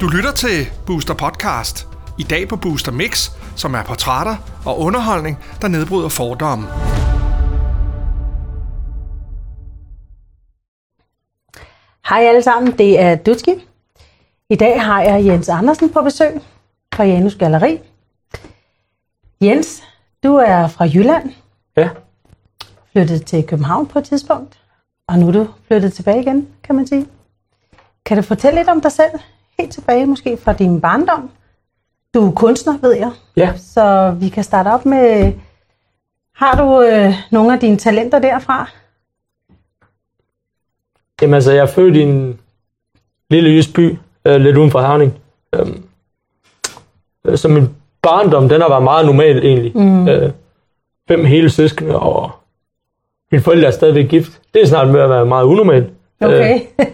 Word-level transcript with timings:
Du 0.00 0.08
lytter 0.08 0.32
til 0.36 0.66
Booster 0.86 1.14
Podcast. 1.14 1.88
I 2.18 2.22
dag 2.22 2.48
på 2.48 2.56
Booster 2.56 2.92
Mix, 2.92 3.30
som 3.56 3.74
er 3.74 3.82
portrætter 3.82 4.36
og 4.66 4.80
underholdning, 4.80 5.38
der 5.62 5.68
nedbryder 5.68 6.08
fordomme. 6.08 6.66
Hej 12.08 12.24
alle 12.28 12.42
sammen, 12.42 12.72
det 12.78 13.00
er 13.00 13.14
Dutski. 13.14 13.50
I 14.50 14.56
dag 14.56 14.82
har 14.82 15.02
jeg 15.02 15.26
Jens 15.26 15.48
Andersen 15.48 15.92
på 15.92 16.02
besøg 16.02 16.40
fra 16.94 17.04
Janus 17.04 17.34
Galleri. 17.34 17.78
Jens, 19.40 19.82
du 20.22 20.34
er 20.36 20.68
fra 20.68 20.84
Jylland, 20.84 21.30
Ja, 21.76 21.88
flyttet 22.92 23.26
til 23.26 23.46
København 23.46 23.86
på 23.86 23.98
et 23.98 24.04
tidspunkt, 24.04 24.58
og 25.08 25.18
nu 25.18 25.28
er 25.28 25.32
du 25.32 25.46
flyttet 25.66 25.92
tilbage 25.92 26.20
igen, 26.20 26.48
kan 26.62 26.74
man 26.74 26.86
sige. 26.86 27.06
Kan 28.06 28.16
du 28.16 28.22
fortælle 28.22 28.58
lidt 28.60 28.68
om 28.68 28.80
dig 28.80 28.92
selv, 28.92 29.10
helt 29.58 29.72
tilbage 29.72 30.06
måske 30.06 30.36
fra 30.36 30.52
din 30.52 30.80
barndom? 30.80 31.30
Du 32.14 32.28
er 32.28 32.32
kunstner, 32.32 32.78
ved 32.78 32.92
jeg, 32.92 33.10
ja. 33.36 33.52
så 33.56 34.16
vi 34.20 34.28
kan 34.28 34.44
starte 34.44 34.68
op 34.68 34.86
med, 34.86 35.32
har 36.34 36.56
du 36.56 36.82
øh, 36.82 37.14
nogle 37.30 37.52
af 37.52 37.60
dine 37.60 37.76
talenter 37.76 38.18
derfra? 38.18 38.70
Jamen 41.22 41.34
altså, 41.34 41.52
jeg 41.52 41.62
er 41.62 41.66
født 41.66 41.96
i 41.96 42.00
en 42.00 42.40
lille 43.30 43.50
jysk 43.50 43.74
by, 43.74 43.98
øh, 44.24 44.40
lidt 44.40 44.56
uden 44.56 44.70
for 44.70 44.80
Herning. 44.80 45.12
Øhm, 45.54 45.84
øh, 47.24 47.38
så 47.38 47.48
min 47.48 47.76
barndom, 48.02 48.48
den 48.48 48.60
har 48.60 48.68
været 48.68 48.82
meget 48.82 49.06
normal 49.06 49.38
egentlig. 49.38 49.76
Mm. 49.76 50.08
Øh, 50.08 50.32
fem 51.08 51.24
hele 51.24 51.50
søskende, 51.50 51.98
og 51.98 52.30
mine 53.34 53.42
forældre 53.42 53.66
er 53.66 53.70
stadigvæk 53.70 54.08
gift. 54.08 54.32
Det 54.54 54.62
er 54.62 54.66
snart 54.66 54.88
med 54.88 55.00
at 55.00 55.10
være 55.10 55.26
meget 55.26 55.44
unormalt. 55.44 55.86
Okay. 56.20 56.54
Øh, 56.80 56.86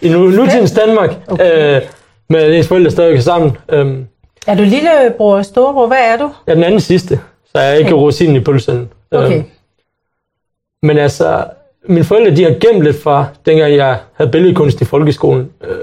I 0.00 0.08
nu, 0.08 0.18
nutidens 0.38 0.72
Danmark, 0.72 1.10
okay. 1.28 1.76
øh, 1.76 1.82
med 2.28 2.56
ens 2.56 2.68
forældre 2.68 2.90
stadigvæk 2.90 3.18
er 3.18 3.22
sammen. 3.22 3.56
Øh, 3.68 3.98
er 4.46 4.54
du 4.54 4.62
lillebror 4.62 5.36
og 5.36 5.44
storebror? 5.44 5.86
Hvad 5.86 5.98
er 5.98 6.16
du? 6.16 6.30
jeg 6.46 6.52
er 6.52 6.54
den 6.54 6.64
anden 6.64 6.80
sidste, 6.80 7.20
så 7.52 7.58
jeg 7.60 7.70
er 7.70 7.74
ikke 7.74 7.94
Okay. 7.94 8.02
rosinen 8.02 8.36
i 8.36 8.40
pølsen. 8.40 8.90
Okay. 9.10 9.38
Øh, 9.38 9.44
Men 10.82 10.98
altså, 10.98 11.44
mine 11.84 12.04
forældre, 12.04 12.36
de 12.36 12.42
har 12.44 12.50
gemt 12.60 12.82
lidt 12.84 13.02
fra, 13.02 13.26
dengang 13.46 13.74
jeg 13.74 13.98
havde 14.12 14.30
billedkunst 14.30 14.80
i 14.80 14.84
folkeskolen. 14.84 15.50
Øh, 15.64 15.76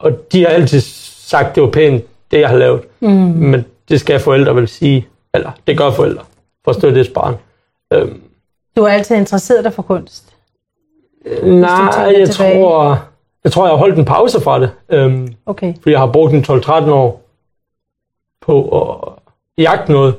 og 0.00 0.32
de 0.32 0.40
har 0.42 0.48
altid 0.48 0.80
sagt, 1.26 1.54
det 1.54 1.62
var 1.62 1.70
pænt, 1.70 2.04
det 2.30 2.40
jeg 2.40 2.48
har 2.48 2.56
lavet. 2.56 2.80
Mm. 3.00 3.08
Men 3.36 3.64
det 3.88 4.00
skal 4.00 4.20
forældre 4.20 4.56
vel 4.56 4.68
sige, 4.68 5.06
eller 5.34 5.50
det 5.66 5.78
gør 5.78 5.90
forældre, 5.90 6.22
forstå 6.64 6.90
det 6.90 7.12
barn. 7.14 7.34
Øh, 7.92 8.08
Du 8.76 8.82
har 8.82 8.88
altid 8.88 9.16
interesseret 9.16 9.64
dig 9.64 9.72
for 9.72 9.82
kunst. 9.82 10.24
nej, 11.42 11.92
tænker 11.92 12.18
jeg 12.18 12.30
tilbage. 12.30 12.62
tror, 12.62 12.98
jeg 13.44 13.52
tror, 13.52 13.64
jeg 13.64 13.72
har 13.72 13.76
holdt 13.78 13.98
en 13.98 14.04
pause 14.04 14.40
fra 14.40 14.60
det. 14.60 14.70
Øh, 14.88 15.28
Okay, 15.46 15.74
fordi 15.82 15.90
jeg 15.90 16.00
har 16.00 16.06
brugt 16.12 16.32
en 16.32 16.44
12-13 16.44 16.90
år 16.90 17.22
på 18.42 18.68
at 18.82 19.12
jagte 19.62 19.92
noget, 19.92 20.14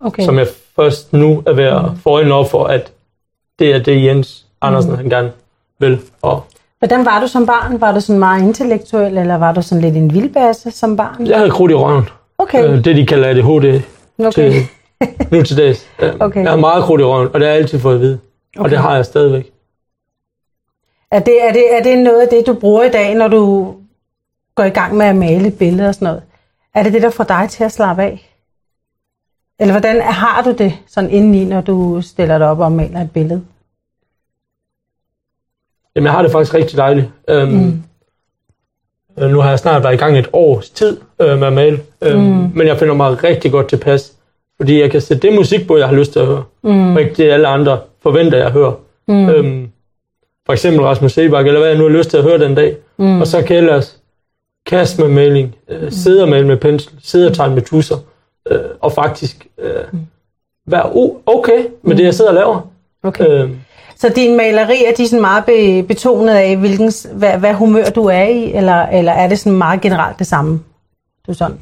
okay. 0.00 0.24
som 0.24 0.38
jeg 0.38 0.46
først 0.76 1.12
nu 1.12 1.42
er 1.46 1.52
ved 1.52 1.64
at 1.64 1.82
få 2.02 2.10
øjnene 2.10 2.34
op 2.34 2.50
for, 2.50 2.64
at 2.64 2.92
det 3.58 3.74
er 3.74 3.78
det, 3.78 4.04
Jens 4.04 4.46
Andersen 4.60 4.90
Mm. 4.90 4.96
han 4.96 5.08
gerne 5.10 5.32
vil. 5.78 6.00
Og 6.22 6.44
Hvordan 6.78 7.04
var 7.04 7.20
du 7.20 7.26
som 7.28 7.46
barn? 7.46 7.80
Var 7.80 7.92
du 7.92 8.00
sådan 8.00 8.18
meget 8.18 8.42
intellektuel, 8.42 9.18
eller 9.18 9.34
var 9.38 9.52
du 9.52 9.62
sådan 9.62 9.82
lidt 9.82 9.96
en 9.96 10.14
vildbasse 10.14 10.70
som 10.70 10.96
barn? 10.96 11.26
jeg 11.26 11.36
havde 11.38 11.50
krudt 11.50 11.70
i 11.70 11.74
røven. 11.74 12.08
Okay, 12.38 12.64
Øh, 12.64 12.84
det, 12.84 12.96
de 12.96 13.06
kalder 13.06 13.28
ADHD 13.28 13.82
okay. 14.18 14.30
til 14.32 14.54
nu 15.32 15.42
til 15.42 15.56
dags. 15.56 15.86
Okay. 16.20 16.42
Jeg 16.42 16.50
har 16.50 16.56
meget 16.56 16.84
krudt 16.84 17.00
i 17.00 17.04
røven, 17.04 17.28
og 17.28 17.34
det 17.40 17.42
har 17.42 17.54
jeg 17.54 17.62
altid 17.62 17.78
fået 17.78 17.94
at 17.94 18.00
vide. 18.00 18.18
Og 18.56 18.60
Okay. 18.60 18.70
det 18.70 18.78
har 18.78 18.94
jeg 18.94 19.04
stadigvæk. 19.04 19.52
Er 21.10 21.18
det, 21.20 21.42
er, 21.48 21.52
det, 21.52 21.74
er 21.78 21.82
det 21.82 21.98
noget 21.98 22.20
af 22.22 22.28
det, 22.28 22.46
du 22.46 22.54
bruger 22.54 22.84
i 22.84 22.90
dag, 22.90 23.14
når 23.14 23.28
du 23.28 23.74
går 24.54 24.64
i 24.64 24.68
gang 24.70 24.96
med 24.96 25.06
at 25.06 25.16
male 25.16 25.50
billeder 25.50 25.88
og 25.88 25.94
sådan 25.94 26.06
noget? 26.06 26.22
Er 26.74 26.82
det 26.82 26.92
det, 26.92 27.02
der 27.02 27.10
får 27.10 27.24
dig 27.24 27.46
til 27.50 27.64
at 27.64 27.72
slappe 27.72 28.02
af? 28.02 28.32
Eller 29.60 29.72
hvordan 29.72 30.00
har 30.02 30.42
du 30.42 30.52
det 30.52 30.72
sådan 30.86 31.10
indeni, 31.10 31.44
når 31.44 31.60
du 31.60 32.02
stiller 32.02 32.38
dig 32.38 32.48
op 32.50 32.58
og 32.60 32.72
maler 32.72 33.00
et 33.00 33.10
billede? 33.10 33.44
Jamen, 35.96 36.04
jeg 36.06 36.12
har 36.12 36.22
det 36.22 36.32
faktisk 36.32 36.54
rigtig 36.54 36.76
dejligt. 36.76 37.06
Øhm, 37.28 37.52
Mm. 37.52 37.82
øh, 39.18 39.30
Nu 39.30 39.40
har 39.40 39.48
jeg 39.50 39.58
snart 39.58 39.82
været 39.82 39.94
i 39.94 39.96
gang 39.96 40.18
et 40.18 40.28
års 40.32 40.70
tid 40.70 41.00
øh, 41.20 41.38
med 41.38 41.46
at 41.46 41.52
male. 41.52 41.80
Øhm, 42.02 42.20
Mm. 42.20 42.50
Men 42.54 42.66
jeg 42.66 42.78
finder 42.78 42.94
mig 42.94 43.24
rigtig 43.24 43.50
godt 43.52 43.68
tilpas. 43.68 44.15
Fordi 44.60 44.80
jeg 44.80 44.90
kan 44.90 45.00
sætte 45.00 45.28
det 45.28 45.36
musik 45.36 45.66
på, 45.66 45.76
jeg 45.76 45.88
har 45.88 45.94
lyst 45.94 46.12
til 46.12 46.20
at 46.20 46.26
høre. 46.26 46.44
Mm. 46.62 46.94
Og 46.96 47.00
ikke 47.02 47.14
det, 47.14 47.30
alle 47.30 47.48
andre 47.48 47.78
forventer, 48.02 48.38
jeg 48.38 48.50
hører. 48.50 48.72
Mm. 49.08 49.28
Øhm, 49.28 49.68
for 50.46 50.52
eksempel 50.52 50.82
Rasmus 50.82 51.12
Sebak, 51.12 51.46
eller 51.46 51.60
hvad 51.60 51.68
jeg 51.68 51.78
nu 51.78 51.84
har 51.84 51.90
lyst 51.90 52.10
til 52.10 52.16
at 52.16 52.22
høre 52.22 52.38
den 52.38 52.54
dag. 52.54 52.76
Mm. 52.98 53.20
Og 53.20 53.26
så 53.26 53.42
kan 53.42 53.56
jeg 53.56 53.62
ellers 53.62 53.96
kaste 54.66 55.00
med 55.02 55.08
maling, 55.10 55.54
øh, 55.68 55.92
sidde 55.92 56.22
og 56.22 56.28
male 56.28 56.46
med 56.46 56.56
pensel, 56.56 56.92
sidde 57.02 57.28
og 57.30 57.34
tegne 57.36 57.54
med 57.54 57.62
tusser, 57.62 57.96
øh, 58.50 58.58
og 58.80 58.92
faktisk 58.92 59.46
øh, 59.58 59.84
være 60.66 60.82
o- 60.82 61.22
okay 61.26 61.66
med 61.82 61.96
det, 61.96 62.04
jeg 62.04 62.14
sidder 62.14 62.30
og 62.30 62.34
laver. 62.34 62.70
Okay. 63.02 63.28
Øh, 63.28 63.50
Så 63.96 64.08
dine 64.16 64.36
malerier, 64.36 64.94
de 64.96 65.02
er 65.02 65.06
sådan 65.06 65.20
meget 65.20 65.44
be- 65.44 65.82
betonet 65.88 66.32
af, 66.34 66.56
hvilken, 66.56 66.92
hvad, 67.12 67.38
hvad 67.38 67.54
humør 67.54 67.84
du 67.84 68.04
er 68.04 68.22
i, 68.24 68.52
eller, 68.52 68.86
eller 68.86 69.12
er 69.12 69.28
det 69.28 69.38
sådan 69.38 69.58
meget 69.58 69.80
generelt 69.80 70.18
det 70.18 70.26
samme? 70.26 70.60
Du 71.26 71.30
er 71.32 71.36
sådan. 71.36 71.56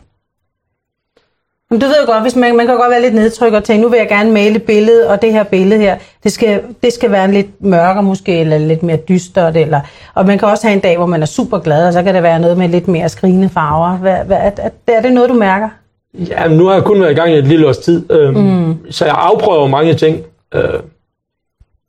Men 1.70 1.80
du 1.80 1.86
ved 1.86 2.06
godt, 2.06 2.22
hvis 2.22 2.36
man, 2.36 2.56
man 2.56 2.66
kan 2.66 2.76
godt 2.76 2.90
være 2.90 3.02
lidt 3.02 3.14
nedtrykt 3.14 3.54
og 3.54 3.64
tænke, 3.64 3.82
nu 3.82 3.88
vil 3.88 3.98
jeg 3.98 4.08
gerne 4.08 4.32
male 4.32 4.56
et 4.56 4.62
billede, 4.62 5.08
og 5.08 5.22
det 5.22 5.32
her 5.32 5.44
billede 5.44 5.80
her, 5.80 5.98
det 6.24 6.32
skal, 6.32 6.62
det 6.82 6.92
skal 6.92 7.10
være 7.10 7.24
en 7.24 7.32
lidt 7.32 7.64
mørkere 7.64 8.02
måske, 8.02 8.40
eller 8.40 8.58
lidt 8.58 8.82
mere 8.82 8.96
dystert, 8.96 9.56
eller, 9.56 9.80
og 10.14 10.26
man 10.26 10.38
kan 10.38 10.48
også 10.48 10.66
have 10.66 10.74
en 10.74 10.80
dag, 10.80 10.96
hvor 10.96 11.06
man 11.06 11.22
er 11.22 11.26
super 11.26 11.58
glad, 11.58 11.86
og 11.86 11.92
så 11.92 12.02
kan 12.02 12.14
det 12.14 12.22
være 12.22 12.38
noget 12.38 12.58
med 12.58 12.68
lidt 12.68 12.88
mere 12.88 13.08
skrigende 13.08 13.48
farver. 13.48 13.96
Hvad, 13.96 14.16
hvad, 14.24 14.36
er, 14.36 14.70
er, 14.86 15.02
det 15.02 15.12
noget, 15.12 15.30
du 15.30 15.34
mærker? 15.34 15.68
ja, 16.14 16.48
nu 16.48 16.66
har 16.66 16.74
jeg 16.74 16.84
kun 16.84 17.00
været 17.00 17.12
i 17.12 17.14
gang 17.14 17.30
i 17.30 17.38
et 17.38 17.46
lille 17.46 17.68
års 17.68 17.78
tid, 17.78 18.12
øh, 18.12 18.36
mm. 18.36 18.90
så 18.90 19.04
jeg 19.04 19.14
afprøver 19.18 19.66
mange 19.66 19.94
ting. 19.94 20.22
Øh, 20.54 20.80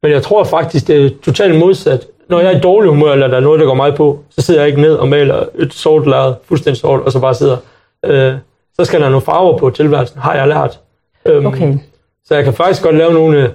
men 0.04 0.12
jeg 0.12 0.24
tror 0.24 0.44
faktisk, 0.44 0.88
det 0.88 1.06
er 1.06 1.10
totalt 1.24 1.60
modsat. 1.60 2.08
Når 2.30 2.40
jeg 2.40 2.54
er 2.54 2.58
i 2.58 2.62
dårlig 2.62 2.90
humør, 2.90 3.12
eller 3.12 3.28
der 3.28 3.38
er 3.38 3.42
noget, 3.42 3.60
der 3.60 3.66
går 3.66 3.74
mig 3.74 3.96
på, 3.96 4.20
så 4.30 4.42
sidder 4.42 4.60
jeg 4.60 4.70
ikke 4.70 4.82
ned 4.82 4.94
og 4.94 5.08
maler 5.08 5.46
et 5.56 5.74
sort 5.74 6.08
lærred, 6.08 6.34
fuldstændig 6.44 6.82
sort, 6.82 7.02
og 7.02 7.12
så 7.12 7.20
bare 7.20 7.36
sidder. 7.36 7.58
Øh, 8.06 8.34
så 8.76 8.86
skal 8.86 9.02
der 9.02 9.10
nogle 9.10 9.22
farver 9.26 9.58
på 9.58 9.70
tilværelsen, 9.70 10.20
har 10.20 10.36
jeg 10.36 10.48
lært. 10.48 10.80
Øhm, 11.26 11.46
Okay. 11.46 11.78
Så 12.26 12.36
jeg 12.36 12.44
kan 12.44 12.54
faktisk 12.54 12.84
godt 12.84 12.96
lave 12.96 13.14
nogle 13.14 13.38
af 13.44 13.50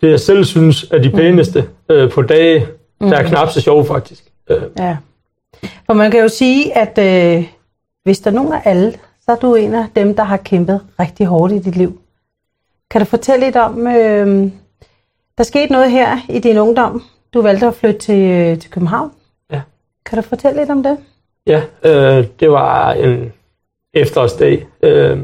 det, 0.00 0.10
jeg 0.10 0.20
selv 0.20 0.44
synes 0.44 0.84
er 0.90 0.98
de 0.98 1.10
pæneste 1.10 1.68
øh, 1.88 2.10
på 2.10 2.22
dage, 2.22 2.66
der 3.00 3.16
er 3.16 3.28
knap 3.28 3.48
så 3.48 3.60
sjove 3.60 3.84
faktisk. 3.84 4.24
Øh, 4.50 4.62
Ja. 4.78 4.96
For 5.86 5.92
man 5.94 6.10
kan 6.10 6.20
jo 6.20 6.28
sige, 6.28 6.76
at 6.78 6.98
øh, 6.98 7.44
hvis 8.02 8.20
der 8.20 8.30
er 8.30 8.34
nogen 8.34 8.52
af 8.52 8.60
alle, 8.64 8.92
så 9.24 9.32
er 9.32 9.36
du 9.36 9.54
en 9.54 9.74
af 9.74 9.84
dem, 9.96 10.16
der 10.16 10.22
har 10.22 10.36
kæmpet 10.36 10.80
rigtig 11.00 11.26
hårdt 11.26 11.52
i 11.52 11.58
dit 11.58 11.76
liv. 11.76 12.00
Kan 12.90 13.00
du 13.00 13.04
fortælle 13.04 13.46
lidt 13.46 13.56
om, 13.56 13.86
øh, 13.86 14.50
der 15.38 15.44
skete 15.44 15.72
noget 15.72 15.90
her 15.90 16.18
i 16.28 16.38
din 16.38 16.58
ungdom. 16.58 17.02
Du 17.34 17.42
valgte 17.42 17.66
at 17.66 17.74
flytte 17.74 17.98
til, 18.00 18.30
øh, 18.30 18.58
til 18.58 18.70
København. 18.70 19.10
Ja. 19.52 19.60
Kan 20.06 20.16
du 20.16 20.22
fortælle 20.28 20.60
lidt 20.60 20.70
om 20.70 20.82
det? 20.82 20.98
ja, 21.46 21.62
øh, 21.84 22.26
det 22.40 22.50
var 22.50 22.92
en 22.92 23.32
efterårsdag. 23.94 24.66
Øh, 24.82 25.18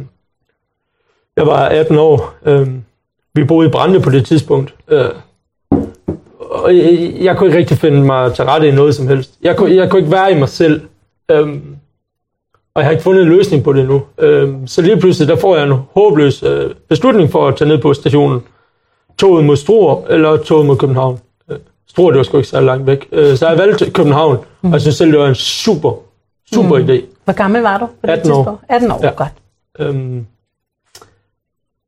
jeg 1.36 1.46
var 1.46 1.68
18 1.68 1.98
år. 1.98 2.34
Øh, 2.46 2.68
vi 3.34 3.44
boede 3.44 3.68
i 3.68 3.70
Brande 3.70 4.00
på 4.00 4.10
det 4.10 4.26
tidspunkt. 4.26 4.74
Øh, 4.88 5.08
og 6.38 6.76
jeg, 6.76 7.14
jeg 7.20 7.36
kunne 7.36 7.48
ikke 7.48 7.58
rigtig 7.58 7.78
finde 7.78 8.00
mig 8.00 8.34
til 8.34 8.44
rette 8.44 8.68
i 8.68 8.70
noget 8.70 8.94
som 8.94 9.08
helst. 9.08 9.38
Jeg 9.42 9.56
kunne, 9.56 9.76
jeg 9.76 9.90
kunne 9.90 10.00
ikke 10.00 10.12
være 10.12 10.32
i 10.32 10.38
mig 10.38 10.48
selv. 10.48 10.80
Øh, 11.30 11.48
og 12.74 12.82
jeg 12.82 12.84
har 12.84 12.90
ikke 12.90 13.02
fundet 13.02 13.22
en 13.22 13.28
løsning 13.28 13.64
på 13.64 13.72
det 13.72 13.88
nu. 13.88 14.02
Øh, 14.18 14.54
så 14.66 14.82
lige 14.82 14.96
pludselig, 14.96 15.28
der 15.28 15.36
får 15.36 15.56
jeg 15.56 15.66
en 15.66 15.78
håbløs 15.94 16.42
øh, 16.42 16.70
beslutning 16.88 17.30
for 17.30 17.48
at 17.48 17.56
tage 17.56 17.68
ned 17.68 17.78
på 17.78 17.94
stationen. 17.94 18.40
Toget 19.18 19.44
mod 19.44 19.56
Struer, 19.56 20.06
eller 20.08 20.36
toget 20.36 20.66
mod 20.66 20.76
København. 20.76 21.18
Øh, 21.50 21.56
Struer, 21.88 22.10
det 22.10 22.18
var 22.18 22.22
sgu 22.22 22.36
ikke 22.36 22.48
så 22.48 22.60
langt 22.60 22.86
væk. 22.86 23.08
Øh, 23.12 23.36
så 23.36 23.48
jeg 23.48 23.58
valgte 23.58 23.90
København, 23.90 24.38
og 24.62 24.72
jeg 24.72 24.80
synes 24.80 24.96
selv, 24.96 25.12
det 25.12 25.20
var 25.20 25.28
en 25.28 25.34
super, 25.34 25.92
super 26.54 26.78
mm. 26.78 26.84
idé. 26.84 27.02
Hvor 27.24 27.32
gammel 27.34 27.62
var 27.62 27.78
du 27.78 27.86
på 27.86 27.92
det 28.02 28.08
18 28.10 28.30
år. 28.32 28.36
tidspunkt? 28.36 28.64
18 28.68 28.90
år, 28.90 29.00
Ja. 29.02 29.10
godt. 29.10 29.32
Øhm, 29.78 30.26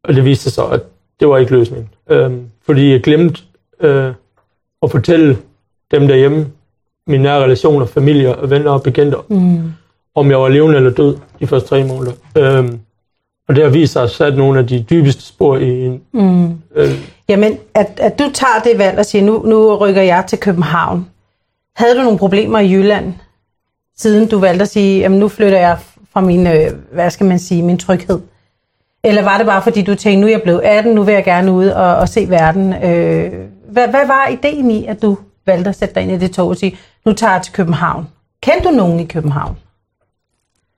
og 0.05 0.15
det 0.15 0.25
viste 0.25 0.43
sig 0.43 0.53
så, 0.53 0.65
at 0.67 0.81
det 1.21 1.29
var 1.29 1.39
ikke 1.39 1.53
løsningen. 1.53 1.89
Øhm, 2.11 2.47
fordi 2.67 2.91
jeg 2.93 3.01
glemte 3.03 3.43
øh, 3.81 4.13
at 4.83 4.91
fortælle 4.91 5.39
dem 5.91 6.09
derhjemme, 6.09 6.47
mine 7.07 7.23
nære 7.23 7.43
relationer, 7.43 7.87
familie 7.87 8.37
og 8.37 8.51
venner 8.51 8.71
og 8.71 8.83
bekendte, 8.83 9.17
Mm. 9.29 9.73
om 10.15 10.31
jeg 10.31 10.41
var 10.41 10.49
levende 10.49 10.77
eller 10.77 10.91
død 10.91 11.17
de 11.41 11.47
første 11.47 11.69
tre 11.69 11.85
måneder. 11.85 12.13
Øhm, 12.37 12.81
og 13.49 13.57
det 13.57 13.65
har 13.65 13.71
vist 13.71 13.93
sig 13.93 14.03
at 14.03 14.11
sætte 14.11 14.39
nogle 14.39 14.59
af 14.59 14.67
de 14.67 14.85
dybeste 14.91 15.23
spor 15.23 15.57
i 15.57 15.85
en... 15.87 16.03
Mm. 16.13 16.51
Øh, 16.75 16.89
Jamen, 17.29 17.59
at, 17.75 18.01
at 18.01 18.19
du 18.19 18.25
tager 18.35 18.61
det 18.65 18.79
valg 18.79 18.99
og 18.99 19.07
siger, 19.07 19.25
nu, 19.25 19.43
nu 19.47 19.75
rykker 19.77 20.03
jeg 20.03 20.25
til 20.29 20.39
København. 20.39 21.07
Havde 21.77 21.97
du 21.99 22.03
nogle 22.03 22.19
problemer 22.19 22.59
i 22.59 22.73
Jylland, 22.73 23.15
siden 24.03 24.29
du 24.29 24.39
valgte 24.39 24.63
at 24.63 24.69
sige, 24.69 25.01
jamen 25.01 25.19
nu 25.19 25.29
flytter 25.29 25.59
jeg 25.59 25.79
fra 26.13 26.21
min, 26.21 26.47
øh, 26.47 26.71
hvad 26.93 27.11
skal 27.11 27.27
man 27.27 27.39
sige, 27.39 27.63
min 27.63 27.79
tryghed? 27.79 28.21
Eller 29.05 29.23
var 29.23 29.37
det 29.37 29.47
bare 29.47 29.63
fordi, 29.63 29.83
du 29.83 29.95
tænkte, 29.95 30.21
nu 30.21 30.27
er 30.27 30.31
jeg 30.31 30.43
blevet 30.43 30.61
18, 30.65 30.95
nu 30.95 31.03
vil 31.03 31.15
jeg 31.15 31.25
gerne 31.25 31.53
ud 31.53 31.67
og, 31.67 31.97
og 31.97 32.09
se 32.09 32.27
verden? 32.29 32.73
Øh, 32.73 33.33
hvad, 33.69 33.89
hvad 33.89 34.07
var 34.07 34.29
ideen 34.29 34.71
i, 34.71 34.87
at 34.87 35.03
du 35.03 35.19
valgte 35.47 35.69
at 35.69 35.77
sætte 35.77 35.95
dig 35.95 36.03
ind 36.03 36.13
i 36.13 36.17
det 36.17 36.33
tog 36.33 36.49
og 36.49 36.57
sige, 36.57 36.77
nu 37.05 37.13
tager 37.13 37.33
jeg 37.33 37.43
til 37.43 37.53
København. 37.53 38.09
Kendte 38.43 38.69
du 38.69 38.75
nogen 38.75 39.01
i 39.01 39.05
København? 39.05 39.57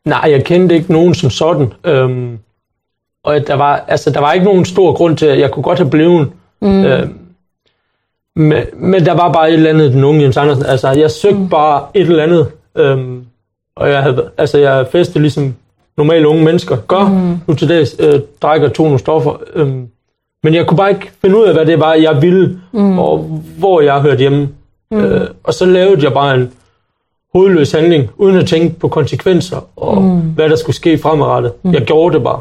Nej, 0.05 0.31
jeg 0.31 0.45
kendte 0.45 0.75
ikke 0.75 0.93
nogen 0.93 1.15
som 1.15 1.31
sådan. 1.31 1.73
Øhm, 1.85 2.39
og 3.25 3.47
der 3.47 3.55
var, 3.55 3.85
altså, 3.89 4.11
der 4.11 4.21
var 4.21 4.33
ikke 4.33 4.45
nogen 4.45 4.65
stor 4.65 4.95
grund 4.95 5.17
til, 5.17 5.27
at 5.27 5.41
jeg 5.41 5.51
kunne 5.51 5.63
godt 5.63 5.79
have 5.79 5.91
blevet. 5.91 6.33
Mm. 6.61 6.85
Øhm, 6.85 7.19
men, 8.37 8.63
men 8.75 9.07
der 9.07 9.13
var 9.13 9.33
bare 9.33 9.49
et 9.49 9.55
eller 9.55 9.71
andet, 9.71 9.93
den 9.93 10.05
unge 10.05 10.23
Jens 10.23 10.37
Andersen. 10.37 10.67
Altså, 10.67 10.91
jeg 10.91 11.11
søgte 11.11 11.39
mm. 11.39 11.49
bare 11.49 11.87
et 11.95 12.03
eller 12.03 12.23
andet. 12.23 12.51
Øhm, 12.77 13.25
og 13.77 13.91
jeg 13.91 14.03
havde, 14.03 14.31
altså, 14.39 14.59
jeg 14.59 14.87
festede 14.93 15.21
ligesom 15.21 15.55
normale 15.97 16.29
unge 16.29 16.45
mennesker 16.45 16.77
gør 16.77 17.09
mm. 17.09 17.39
nu 17.47 17.55
til 17.55 17.69
dags, 17.69 17.97
øh, 17.99 18.21
drikker 18.43 18.69
to 18.69 18.83
nogle 18.83 18.99
stoffer. 18.99 19.43
Øhm, 19.55 19.89
men 20.43 20.55
jeg 20.55 20.67
kunne 20.67 20.77
bare 20.77 20.91
ikke 20.91 21.11
finde 21.21 21.39
ud 21.39 21.45
af, 21.45 21.55
hvad 21.55 21.67
det 21.67 21.81
var, 21.81 21.95
jeg 21.95 22.23
ville, 22.23 22.61
mm. 22.73 22.99
og 22.99 23.19
hvor 23.59 23.81
jeg 23.81 24.01
hørte 24.01 24.19
hjemme. 24.19 24.49
Mm. 24.91 24.99
Øh, 24.99 25.29
og 25.45 25.55
så 25.55 25.67
lavede 25.67 26.05
jeg 26.05 26.13
bare 26.13 26.35
en 26.35 26.53
hovedløs 27.35 27.73
handling, 27.73 28.11
uden 28.17 28.37
at 28.37 28.47
tænke 28.47 28.79
på 28.79 28.89
konsekvenser, 28.89 29.69
og 29.77 30.03
mm. 30.03 30.21
hvad 30.21 30.49
der 30.49 30.57
skulle 30.57 30.77
ske 30.77 30.99
fremadrettet. 30.99 31.53
Mm. 31.63 31.73
Jeg 31.73 31.83
gjorde 31.83 32.15
det 32.15 32.25
bare. 32.25 32.41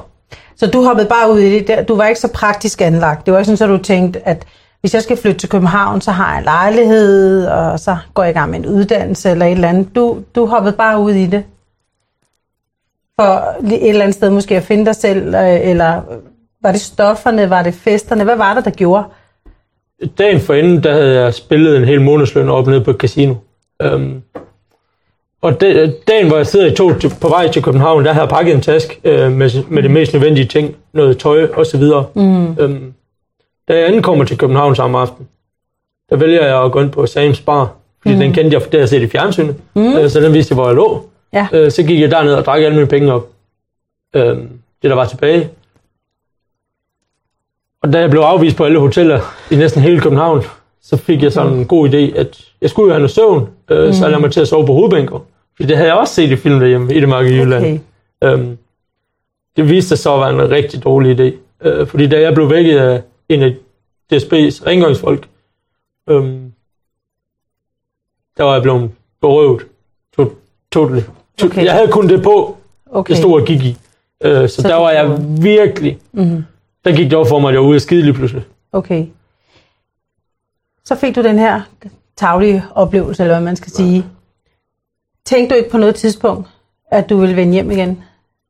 Så 0.55 0.67
du 0.67 0.83
hoppede 0.83 1.07
bare 1.07 1.31
ud 1.31 1.39
i 1.39 1.59
det. 1.59 1.87
Du 1.87 1.95
var 1.95 2.07
ikke 2.07 2.19
så 2.19 2.31
praktisk 2.33 2.81
anlagt. 2.81 3.25
Det 3.25 3.33
var 3.33 3.39
ikke 3.39 3.55
sådan, 3.57 3.73
at 3.73 3.79
du 3.79 3.83
tænkte, 3.83 4.27
at 4.27 4.45
hvis 4.83 4.93
jeg 4.93 5.03
skal 5.03 5.17
flytte 5.17 5.39
til 5.39 5.49
København, 5.49 6.01
så 6.01 6.11
har 6.11 6.29
jeg 6.31 6.37
en 6.37 6.43
lejlighed, 6.43 7.45
og 7.45 7.79
så 7.79 7.97
går 8.13 8.23
jeg 8.23 8.29
i 8.29 8.33
gang 8.33 8.51
med 8.51 8.59
en 8.59 8.65
uddannelse 8.65 9.29
eller 9.29 9.45
et 9.45 9.51
eller 9.51 9.67
andet. 9.67 9.95
Du, 9.95 10.17
du 10.35 10.45
hoppede 10.45 10.75
bare 10.75 10.99
ud 10.99 11.11
i 11.11 11.25
det. 11.25 11.43
For 13.19 13.55
et 13.65 13.89
eller 13.89 14.01
andet 14.01 14.15
sted 14.15 14.29
måske 14.29 14.57
at 14.57 14.63
finde 14.63 14.85
dig 14.85 14.95
selv, 14.95 15.35
øh, 15.35 15.69
eller 15.69 16.01
var 16.61 16.71
det 16.71 16.81
stofferne, 16.81 17.49
var 17.49 17.63
det 17.63 17.73
festerne? 17.73 18.23
Hvad 18.23 18.35
var 18.35 18.53
det, 18.53 18.65
der 18.65 18.71
gjorde? 18.71 19.03
Dagen 20.17 20.39
for 20.39 20.53
inden, 20.53 20.83
der 20.83 20.93
havde 20.93 21.21
jeg 21.21 21.33
spillet 21.33 21.77
en 21.77 21.85
hel 21.85 22.01
månedsløn 22.01 22.49
op 22.49 22.67
nede 22.67 22.83
på 22.83 22.91
et 22.91 22.97
casino. 22.97 23.35
Um, 23.93 24.21
og 25.41 25.61
de, 25.61 25.93
dagen, 26.07 26.27
hvor 26.27 26.37
jeg 26.37 26.47
sidder 26.47 26.71
i 26.71 26.75
tog 26.75 26.95
på 27.21 27.27
vej 27.27 27.51
til 27.51 27.63
København, 27.63 28.05
der 28.05 28.13
havde 28.13 28.23
jeg 28.23 28.29
pakket 28.29 28.55
en 28.55 28.61
task 28.61 28.99
uh, 29.03 29.11
med, 29.11 29.63
med 29.69 29.83
det 29.83 29.91
mest 29.91 30.13
nødvendige 30.13 30.47
ting, 30.47 30.75
noget 30.93 31.17
tøj 31.17 31.47
osv. 31.55 31.83
Mm. 32.15 32.57
Um, 32.59 32.93
da 33.67 33.77
jeg 33.77 33.87
ankommer 33.87 34.25
til 34.25 34.37
København 34.37 34.75
samme 34.75 34.99
aften, 34.99 35.27
der 36.09 36.15
vælger 36.15 36.45
jeg 36.45 36.63
at 36.63 36.71
gå 36.71 36.81
ind 36.81 36.91
på 36.91 37.03
Sam's 37.03 37.43
Bar, 37.45 37.75
fordi 38.01 38.15
mm. 38.15 38.21
den 38.21 38.33
kendte 38.33 38.53
jeg, 38.53 38.61
havde 38.61 38.79
jeg 38.79 38.89
set 38.89 39.01
i 39.01 39.07
fjernsynet, 39.07 39.55
mm. 39.75 40.09
så 40.09 40.19
den 40.21 40.33
vidste 40.33 40.55
hvor 40.55 40.67
jeg 40.67 40.75
lå. 40.75 41.09
Ja. 41.33 41.47
Uh, 41.53 41.71
så 41.71 41.83
gik 41.83 42.01
jeg 42.01 42.11
derned 42.11 42.33
og 42.33 42.45
drak 42.45 42.61
alle 42.61 42.75
mine 42.75 42.87
penge 42.87 43.13
op. 43.13 43.27
Uh, 44.15 44.21
det, 44.21 44.89
der 44.89 44.95
var 44.95 45.05
tilbage, 45.05 45.49
og 47.83 47.93
da 47.93 47.99
jeg 47.99 48.09
blev 48.09 48.21
afvist 48.21 48.57
på 48.57 48.63
alle 48.63 48.79
hoteller 48.79 49.19
i 49.51 49.55
næsten 49.55 49.81
hele 49.81 49.99
København, 49.99 50.43
så 50.81 50.97
fik 50.97 51.23
jeg 51.23 51.31
sådan 51.31 51.53
en 51.53 51.65
god 51.65 51.89
idé, 51.89 52.19
at 52.19 52.45
jeg 52.61 52.69
skulle 52.69 52.91
have 52.91 52.99
noget 52.99 53.11
søvn, 53.11 53.49
øh, 53.69 53.87
mm. 53.87 53.93
så 53.93 54.03
jeg 54.03 54.09
lavede 54.09 54.21
mig 54.21 54.31
til 54.31 54.41
at 54.41 54.47
sove 54.47 54.65
på 54.65 54.73
hovedbænker. 54.73 55.19
For 55.57 55.63
det 55.63 55.77
havde 55.77 55.89
jeg 55.89 55.97
også 55.97 56.13
set 56.13 56.31
i 56.31 56.35
film 56.35 56.59
derhjemme 56.59 56.95
i 56.95 56.99
det 56.99 57.09
marked 57.09 57.31
i 57.31 57.39
Jylland. 57.39 57.79
Okay. 58.21 58.33
Øhm, 58.33 58.57
det 59.55 59.69
viste 59.69 59.87
sig 59.87 59.97
så 59.97 60.13
at 60.13 60.19
være 60.19 60.43
en 60.43 60.51
rigtig 60.51 60.83
dårlig 60.83 61.19
idé. 61.19 61.33
Øh, 61.67 61.87
fordi 61.87 62.07
da 62.07 62.21
jeg 62.21 62.33
blev 62.33 62.49
vækket 62.49 62.77
af 62.77 63.01
en 63.29 63.43
af 63.43 63.55
DSB's 64.13 64.65
rengøringsfolk, 64.65 65.29
øhm, 66.09 66.53
der 68.37 68.43
var 68.43 68.53
jeg 68.53 68.61
blevet 68.61 68.91
berøvet. 69.21 69.67
Totally. 70.71 71.01
Okay. 71.43 71.65
Jeg 71.65 71.73
havde 71.73 71.91
kun 71.91 72.09
det 72.09 72.23
på, 72.23 72.57
okay. 72.91 73.09
jeg 73.09 73.17
stod 73.17 73.41
og 73.41 73.47
gik 73.47 73.63
i. 73.63 73.77
Øh, 74.23 74.49
så, 74.49 74.61
så 74.61 74.67
der 74.67 74.75
var 74.75 74.91
jeg 74.91 75.17
virkelig... 75.41 75.99
Mm-hmm 76.11 76.43
der 76.85 76.95
gik 76.95 77.05
det 77.05 77.13
over 77.13 77.25
for 77.25 77.39
mig, 77.39 77.49
at 77.49 77.53
jeg 77.53 77.61
var 77.61 77.67
ude 77.67 77.75
af 77.75 77.81
skide 77.81 78.01
lige 78.01 78.13
pludselig. 78.13 78.43
Okay. 78.71 79.05
Så 80.83 80.95
fik 80.95 81.15
du 81.15 81.23
den 81.23 81.39
her 81.39 81.61
taglige 82.15 82.63
oplevelse, 82.75 83.23
eller 83.23 83.35
hvad 83.35 83.45
man 83.45 83.55
skal 83.55 83.71
ja. 83.71 83.75
sige. 83.75 84.05
Tænkte 85.25 85.55
du 85.55 85.57
ikke 85.57 85.69
på 85.69 85.77
noget 85.77 85.95
tidspunkt, 85.95 86.47
at 86.91 87.09
du 87.09 87.17
ville 87.17 87.35
vende 87.35 87.53
hjem 87.53 87.71
igen? 87.71 88.03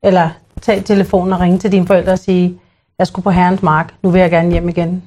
Eller 0.04 0.30
tage 0.62 0.82
telefonen 0.82 1.34
og 1.34 1.40
ringe 1.40 1.60
til 1.60 1.72
dine 1.72 1.88
forældre 1.88 2.12
og 2.12 2.20
sige, 2.20 2.60
jeg 3.04 3.08
skulle 3.08 3.24
på 3.24 3.30
herrens 3.30 3.64
mark, 3.64 3.94
nu 4.04 4.10
vil 4.10 4.22
jeg 4.22 4.32
gerne 4.32 4.52
hjem 4.52 4.70
igen? 4.70 5.04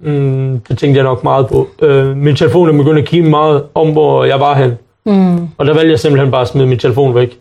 Mm, 0.00 0.60
det 0.68 0.78
tænkte 0.78 0.96
jeg 0.96 1.04
nok 1.04 1.24
meget 1.24 1.48
på. 1.48 1.68
Øh, 1.82 2.16
min 2.16 2.36
telefon 2.36 2.68
er 2.68 2.72
begyndt 2.72 2.98
at 2.98 3.04
kigge 3.04 3.30
meget 3.30 3.64
om, 3.74 3.92
hvor 3.92 4.24
jeg 4.24 4.40
var 4.40 4.54
hen. 4.54 4.72
Mm. 5.06 5.48
Og 5.58 5.66
der 5.66 5.74
valgte 5.74 5.90
jeg 5.90 5.98
simpelthen 5.98 6.30
bare 6.30 6.40
at 6.40 6.48
smide 6.48 6.66
min 6.66 6.78
telefon 6.78 7.14
væk. 7.14 7.38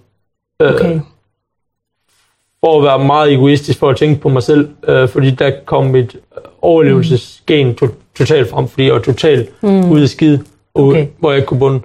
Øh, 0.61 0.73
okay 0.73 0.99
for 2.67 2.77
at 2.77 2.83
være 2.83 3.05
meget 3.05 3.33
egoistisk 3.33 3.79
for 3.79 3.89
at 3.89 3.97
tænke 3.97 4.21
på 4.21 4.29
mig 4.29 4.43
selv, 4.43 4.69
øh, 4.87 5.09
fordi 5.09 5.31
der 5.31 5.51
kom 5.65 5.85
mit 5.85 6.15
overlevelsesgen 6.61 7.75
to, 7.75 7.87
totalt 8.17 8.49
frem, 8.49 8.67
fordi 8.67 8.85
jeg 8.85 8.93
var 8.93 8.99
totalt 8.99 9.63
mm. 9.63 9.91
ude 9.91 10.03
af 10.03 10.09
skid, 10.09 10.39
okay. 10.75 11.07
hvor 11.19 11.31
jeg 11.31 11.37
ikke 11.37 11.47
kunne 11.47 11.59
bunde. 11.59 11.79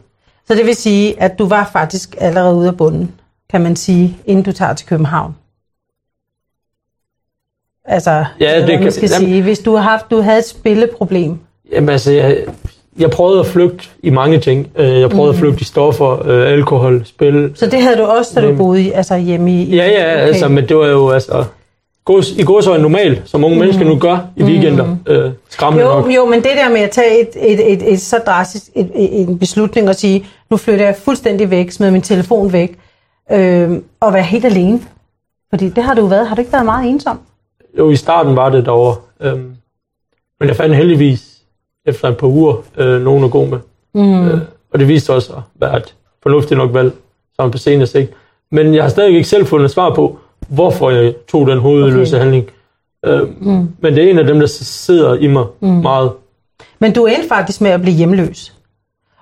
Så 0.49 0.55
det 0.55 0.67
vil 0.67 0.76
sige, 0.76 1.23
at 1.23 1.38
du 1.38 1.46
var 1.46 1.70
faktisk 1.73 2.14
allerede 2.19 2.56
ude 2.56 2.69
af 2.69 2.76
bunden, 2.76 3.12
kan 3.50 3.61
man 3.61 3.76
sige, 3.76 4.17
inden 4.26 4.44
du 4.44 4.52
tager 4.52 4.75
til 4.75 4.87
København? 4.87 5.34
Altså, 7.84 8.25
ja, 8.40 8.61
det 8.61 8.69
kan, 8.69 8.82
man 8.82 8.93
skal 8.93 9.11
jamen, 9.12 9.29
sige, 9.29 9.43
hvis 9.43 9.58
du, 9.58 9.75
har 9.75 9.82
haft, 9.90 10.11
du 10.11 10.20
havde 10.20 10.38
et 10.38 10.46
spilleproblem. 10.46 11.38
Jamen 11.73 11.88
altså, 11.88 12.12
jeg, 12.12 12.37
jeg 12.99 13.11
prøvede 13.11 13.40
at 13.40 13.46
flygte 13.46 13.84
i 14.02 14.11
mange 14.11 14.40
ting. 14.40 14.69
Øh, 14.76 15.00
jeg 15.00 15.11
prøvede 15.11 15.32
mm. 15.32 15.37
at 15.37 15.40
flygte 15.40 15.61
i 15.61 15.64
stoffer, 15.64 16.26
øh, 16.26 16.52
alkohol, 16.52 17.02
spil. 17.05 17.52
Så 17.55 17.67
det 17.67 17.82
havde 17.82 17.96
du 17.96 18.02
også, 18.02 18.40
da 18.40 18.46
du 18.46 18.56
boede 18.56 18.82
i, 18.82 18.90
altså 18.90 19.17
hjemme 19.17 19.52
i... 19.52 19.76
Ja, 19.76 19.87
ja, 19.87 20.14
okay. 20.14 20.26
altså, 20.26 20.49
men 20.49 20.69
det 20.69 20.76
var 20.76 20.87
jo 20.87 21.11
altså... 21.11 21.44
I 22.38 22.44
går 22.44 22.61
så 22.61 22.76
normalt, 22.76 23.23
som 23.25 23.44
unge 23.44 23.55
mm. 23.55 23.61
mennesker 23.61 23.84
nu 23.84 23.99
gør 23.99 24.19
i 24.37 24.43
weekender. 24.43 24.84
Mm. 24.84 25.12
Øh, 25.12 25.32
skræmmende 25.49 25.87
jo, 25.87 25.94
nok. 25.94 26.14
jo, 26.14 26.25
men 26.25 26.34
det 26.34 26.50
der 26.56 26.69
med 26.69 26.81
at 26.81 26.90
tage 26.90 27.20
et, 27.20 27.29
et, 27.52 27.73
et, 27.73 27.93
et 27.93 28.00
så 28.00 28.19
drastisk 28.26 28.62
et, 28.75 28.90
et, 28.94 29.20
en 29.20 29.38
beslutning 29.38 29.88
og 29.88 29.94
sige, 29.94 30.26
nu 30.50 30.56
flytter 30.56 30.84
jeg 30.84 30.96
fuldstændig 30.96 31.50
væk, 31.50 31.70
smider 31.70 31.93
min 31.93 32.02
telefon 32.02 32.52
væk, 32.52 32.79
øh, 33.32 33.70
og 34.00 34.12
være 34.12 34.23
helt 34.23 34.44
alene. 34.44 34.81
Fordi 35.50 35.69
det 35.69 35.84
har 35.84 35.94
du 35.94 36.06
været. 36.06 36.29
Har 36.29 36.34
du 36.34 36.40
ikke 36.40 36.52
været 36.52 36.64
meget 36.64 36.90
ensom? 36.90 37.20
Jo, 37.78 37.90
i 37.90 37.96
starten 37.96 38.36
var 38.36 38.50
det 38.50 38.66
derovre. 38.66 38.96
Øh, 39.20 39.38
men 40.40 40.48
jeg 40.48 40.56
fandt 40.56 40.76
heldigvis 40.76 41.32
efter 41.86 42.08
et 42.08 42.16
par 42.16 42.26
uger 42.26 42.54
øh, 42.76 43.02
nogen 43.02 43.24
at 43.24 43.30
gå 43.30 43.44
med. 43.44 43.58
Mm. 43.94 44.28
Øh, 44.28 44.40
og 44.72 44.78
det 44.78 44.88
viste 44.88 45.12
også 45.12 45.32
at 45.32 45.42
være 45.54 45.76
et 45.76 45.94
fornuftigt 46.22 46.58
nok 46.58 46.74
valg, 46.74 46.92
som 47.36 47.50
på 47.50 47.58
senere 47.58 47.86
sigt. 47.86 48.12
Men 48.50 48.74
jeg 48.74 48.84
har 48.84 48.88
stadig 48.88 49.14
ikke 49.14 49.28
selv 49.28 49.46
fundet 49.46 49.70
svar 49.70 49.94
på, 49.94 50.19
hvorfor 50.48 50.90
jeg 50.90 51.14
tog 51.28 51.46
den 51.46 51.58
hovedløse 51.58 52.16
okay. 52.16 52.22
handling. 52.22 52.50
Øh, 53.04 53.22
mm. 53.40 53.69
Men 53.80 53.94
det 53.94 54.04
er 54.04 54.10
en 54.10 54.19
af 54.19 54.24
dem, 54.24 54.40
der 54.40 54.46
sidder 54.46 55.14
i 55.14 55.26
mig 55.26 55.44
mm. 55.60 55.69
meget. 55.69 56.10
Men 56.78 56.92
du 56.92 57.06
endte 57.06 57.28
faktisk 57.28 57.60
med 57.60 57.70
at 57.70 57.82
blive 57.82 57.96
hjemløs 57.96 58.52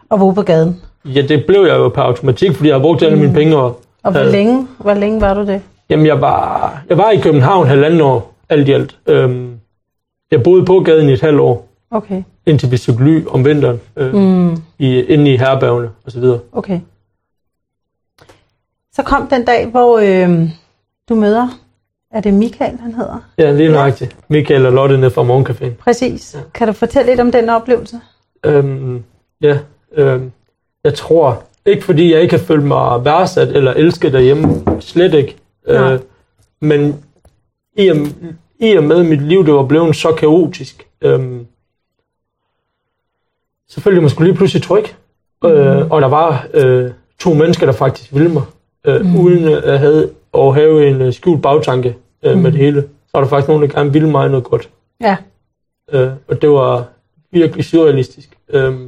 og 0.09 0.19
bo 0.19 0.31
på 0.31 0.43
gaden? 0.43 0.81
Ja, 1.05 1.23
det 1.23 1.45
blev 1.47 1.61
jeg 1.61 1.77
jo 1.77 1.89
på 1.89 2.01
automatik, 2.01 2.57
fordi 2.57 2.69
jeg 2.69 2.77
har 2.77 2.83
brugt 2.83 3.03
alle 3.03 3.17
mm. 3.17 3.23
mine 3.23 3.35
penge. 3.35 3.57
Og, 3.57 3.81
og 4.03 4.13
hvor, 4.13 4.23
længe, 4.23 4.69
hvor 4.79 4.95
længe 4.95 5.21
var 5.21 5.35
du 5.35 5.47
det? 5.47 5.63
Jamen, 5.91 6.07
jeg 6.07 6.21
var, 6.21 6.83
jeg 6.89 6.99
var 6.99 7.11
i 7.11 7.17
København 7.17 7.67
halvanden 7.67 8.01
år, 8.01 8.30
alt 8.51 8.69
i 8.69 8.73
alt. 8.73 8.99
Øhm, 9.07 9.57
jeg 10.31 10.43
boede 10.43 10.65
på 10.65 10.81
gaden 10.81 11.09
i 11.09 11.13
et 11.13 11.21
halvt 11.21 11.41
år. 11.41 11.69
Okay. 11.91 12.23
Indtil 12.47 12.71
vi 12.71 12.77
søgte 12.77 13.05
ly 13.05 13.27
om 13.27 13.45
vinteren, 13.45 13.81
øh, 13.97 14.15
mm. 14.15 14.57
i, 14.79 15.01
inde 15.01 15.33
i 15.33 15.37
herbergene 15.37 15.91
og 16.05 16.13
så 16.13 16.21
videre. 16.21 16.41
Okay. 16.53 16.81
Så 18.93 19.03
kom 19.03 19.27
den 19.27 19.45
dag, 19.45 19.67
hvor 19.67 19.99
øh, 19.99 20.49
du 21.09 21.15
møder, 21.15 21.49
er 22.11 22.21
det 22.21 22.35
Michael, 22.35 22.79
han 22.79 22.95
hedder? 22.95 23.19
Ja, 23.39 23.53
lige 23.53 23.73
nøjagtigt. 23.73 24.11
Ja. 24.11 24.25
Michael 24.29 24.67
og 24.67 24.73
Lotte 24.73 24.99
nede 24.99 25.11
fra 25.11 25.23
Morgencaféen. 25.23 25.75
Præcis. 25.85 26.35
Ja. 26.35 26.41
Kan 26.55 26.67
du 26.67 26.73
fortælle 26.73 27.13
lidt 27.13 27.21
om 27.21 27.33
den 27.33 27.49
oplevelse? 27.49 28.01
Øhm, 28.45 29.05
ja, 29.41 29.59
øhm, 29.93 30.33
jeg 30.85 30.95
tror, 30.95 31.43
ikke 31.67 31.85
fordi 31.85 32.13
jeg 32.13 32.23
ikke 32.23 32.37
har 32.37 32.45
følt 32.45 32.65
mig 32.65 33.05
værdsat 33.05 33.49
eller 33.49 33.73
elsket 33.73 34.13
derhjemme, 34.13 34.65
slet 34.81 35.15
ikke. 35.15 35.37
Øh, 35.67 35.99
men 36.61 37.05
i 37.85 37.89
og, 37.89 37.97
i 38.59 38.77
og 38.77 38.85
med 38.85 39.05
mit 39.05 39.23
liv, 39.23 39.47
det 39.47 39.55
var 39.55 39.67
blevet 39.67 39.97
så 39.97 40.13
kaotisk, 40.13 40.87
øhm, 41.01 41.47
følte 43.81 43.97
jeg 43.97 44.03
mig 44.03 44.21
lige 44.21 44.35
pludselig 44.35 44.63
tryg. 44.63 44.85
Mm. 45.43 45.49
Øh, 45.49 45.91
og 45.91 46.01
der 46.03 46.09
var 46.09 46.47
øh, 46.55 46.91
to 47.19 47.35
mennesker, 47.35 47.67
der 47.67 47.73
faktisk 47.73 48.15
ville 48.15 48.29
mig, 48.29 48.43
øh, 48.85 49.01
mm. 49.01 49.17
uden 49.21 49.49
at 49.49 49.79
have, 49.79 50.11
at 50.35 50.55
have 50.55 50.89
en 50.89 51.03
uh, 51.03 51.13
skjult 51.13 51.43
bagtanke 51.43 51.97
øh, 52.23 52.35
mm. 52.35 52.43
med 52.43 52.53
det 52.53 52.61
hele. 52.61 52.83
Så 52.83 53.11
var 53.15 53.21
der 53.21 53.29
faktisk 53.29 53.49
nogen, 53.49 53.63
der 53.63 53.69
gerne 53.69 53.93
ville 53.93 54.11
mig 54.11 54.29
noget 54.29 54.45
godt. 54.45 54.71
Ja. 55.01 55.17
Øh, 55.93 56.11
og 56.29 56.43
det 56.43 56.51
var 56.51 56.89
virkelig 57.33 57.65
surrealistisk. 57.65 58.39
Øh, 58.49 58.81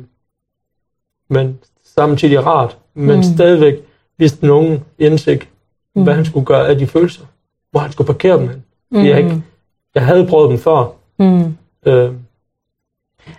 men 1.29 1.59
samtidig 1.85 2.47
rart. 2.47 2.79
Men 2.95 3.17
mm. 3.17 3.23
stadigvæk 3.23 3.75
vidste 4.19 4.47
nogen 4.47 4.85
indsigt, 4.99 5.49
mm. 5.95 6.03
hvad 6.03 6.15
han 6.15 6.25
skulle 6.25 6.47
gøre 6.47 6.69
af 6.69 6.79
de 6.79 6.87
følelser. 6.87 7.25
Hvor 7.71 7.81
han 7.81 7.93
skulle 7.93 8.07
parkere 8.07 8.39
dem 8.39 8.49
hen. 8.49 8.65
Mm. 8.93 9.05
Jeg, 9.05 9.19
ikke, 9.19 9.43
jeg 9.95 10.07
havde 10.07 10.27
prøvet 10.27 10.51
dem 10.51 10.59
før. 10.59 10.93
Mm. 11.19 11.57
Øh, 11.87 12.13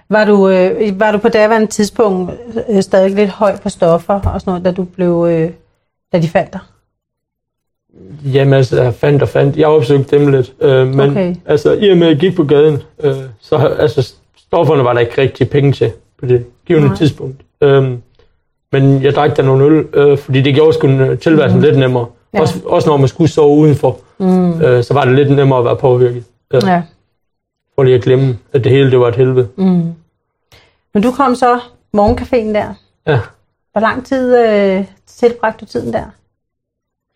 var 0.09 0.25
du, 0.25 0.49
øh, 0.49 0.99
var 0.99 1.11
du 1.11 1.17
på 1.17 1.29
daværende 1.29 1.67
tidspunkt 1.67 2.31
øh, 2.69 2.81
stadig 2.81 3.11
lidt 3.11 3.29
høj 3.29 3.57
på 3.57 3.69
stoffer 3.69 4.13
og 4.13 4.41
sådan 4.41 4.51
noget, 4.51 4.65
da 4.65 4.71
du 4.71 4.83
blev, 4.83 5.27
øh, 5.29 5.51
da 6.13 6.19
de 6.19 6.27
fandt 6.27 6.53
dig? 6.53 6.59
Jamen 8.25 8.53
altså, 8.53 8.81
jeg 8.81 8.93
fandt 8.93 9.21
og 9.21 9.29
fandt. 9.29 9.57
Jeg 9.57 9.67
opsøgte 9.67 10.19
dem 10.19 10.31
lidt. 10.31 10.53
Øh, 10.61 10.87
men 10.87 11.09
okay. 11.09 11.35
altså, 11.45 11.71
i 11.71 11.89
og 11.89 11.97
med 11.97 12.07
at 12.07 12.13
jeg 12.13 12.19
gik 12.19 12.35
på 12.35 12.43
gaden, 12.43 12.81
øh, 13.03 13.15
så 13.39 13.55
altså, 13.55 14.13
stofferne 14.37 14.83
var 14.83 14.93
der 14.93 14.99
ikke 14.99 15.21
rigtig 15.21 15.49
penge 15.49 15.71
til 15.71 15.91
på 16.19 16.25
det 16.25 16.45
givende 16.65 16.87
Nej. 16.87 16.97
tidspunkt. 16.97 17.41
Øhm, 17.61 18.01
men 18.71 19.03
jeg 19.03 19.13
drak 19.13 19.37
da 19.37 19.41
nogle 19.41 19.65
øl, 19.65 19.85
øh, 19.93 20.17
fordi 20.17 20.41
det 20.41 20.55
gjorde 20.55 20.73
sgu 20.73 20.87
øh, 20.87 21.19
tilværelsen 21.19 21.59
mm. 21.59 21.65
lidt 21.65 21.77
nemmere. 21.77 22.05
Ja. 22.33 22.41
Også, 22.41 22.59
også 22.65 22.89
når 22.89 22.97
man 22.97 23.07
skulle 23.07 23.29
sove 23.31 23.57
udenfor, 23.57 23.99
Mm. 24.17 24.61
øh, 24.61 24.83
så 24.83 24.93
var 24.93 25.05
det 25.05 25.15
lidt 25.15 25.31
nemmere 25.31 25.59
at 25.59 25.65
være 25.65 25.75
påvirket. 25.75 26.23
Øh, 26.53 26.61
ja. 26.65 26.81
For 27.75 27.83
lige 27.83 27.95
at 27.95 28.03
glemme, 28.03 28.37
at 28.53 28.63
det 28.63 28.71
hele 28.71 28.91
det 28.91 28.99
var 28.99 29.07
et 29.07 29.15
helvede. 29.15 29.47
Mm. 29.55 29.93
Men 30.93 31.03
du 31.03 31.11
kom 31.11 31.35
så 31.35 31.59
morgencaféen 31.97 32.53
der. 32.53 32.73
Ja. 33.07 33.19
Hvor 33.71 33.81
lang 33.81 34.05
tid 34.05 34.37
øh, 34.45 34.85
tilbragte 35.07 35.65
du 35.65 35.71
tiden 35.71 35.93
der? 35.93 36.03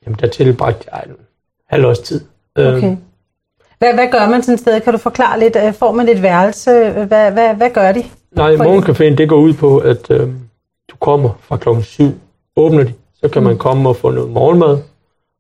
Jamen, 0.06 0.20
der 0.20 0.28
tilbragte 0.28 0.90
jeg 0.92 1.04
en 1.08 1.16
halv 1.70 1.86
års 1.86 2.00
tid. 2.00 2.22
Øh, 2.58 2.68
Okay. 2.76 2.98
Hvad, 3.80 3.94
hvad 3.94 4.08
gør 4.12 4.30
man 4.30 4.42
sådan 4.42 4.54
et 4.54 4.60
sted? 4.60 4.82
Kan 4.82 4.94
du 4.94 5.00
forklare 5.00 5.40
lidt? 5.40 5.56
Øh, 5.66 5.74
Får 5.74 5.92
man 5.92 6.10
et 6.10 6.22
værelse? 6.22 6.72
Hvad, 6.92 7.32
hvad, 7.32 7.56
hvad 7.56 7.70
gør 7.70 7.92
de? 7.92 8.04
Nej, 8.32 8.56
morgencaféen, 8.56 9.16
det 9.16 9.30
går 9.30 9.38
ud 9.38 9.54
på, 9.54 9.78
at 9.78 10.12
øh, 10.12 10.28
du 10.92 10.96
kommer 11.00 11.30
fra 11.42 11.58
klokken 11.58 11.84
7, 11.84 12.06
åbner 12.56 12.84
de, 12.84 12.94
så 13.24 13.30
kan 13.30 13.44
man 13.44 13.58
komme 13.58 13.90
og 13.90 13.96
få 13.96 14.12
noget 14.12 14.30
morgenmad 14.32 14.78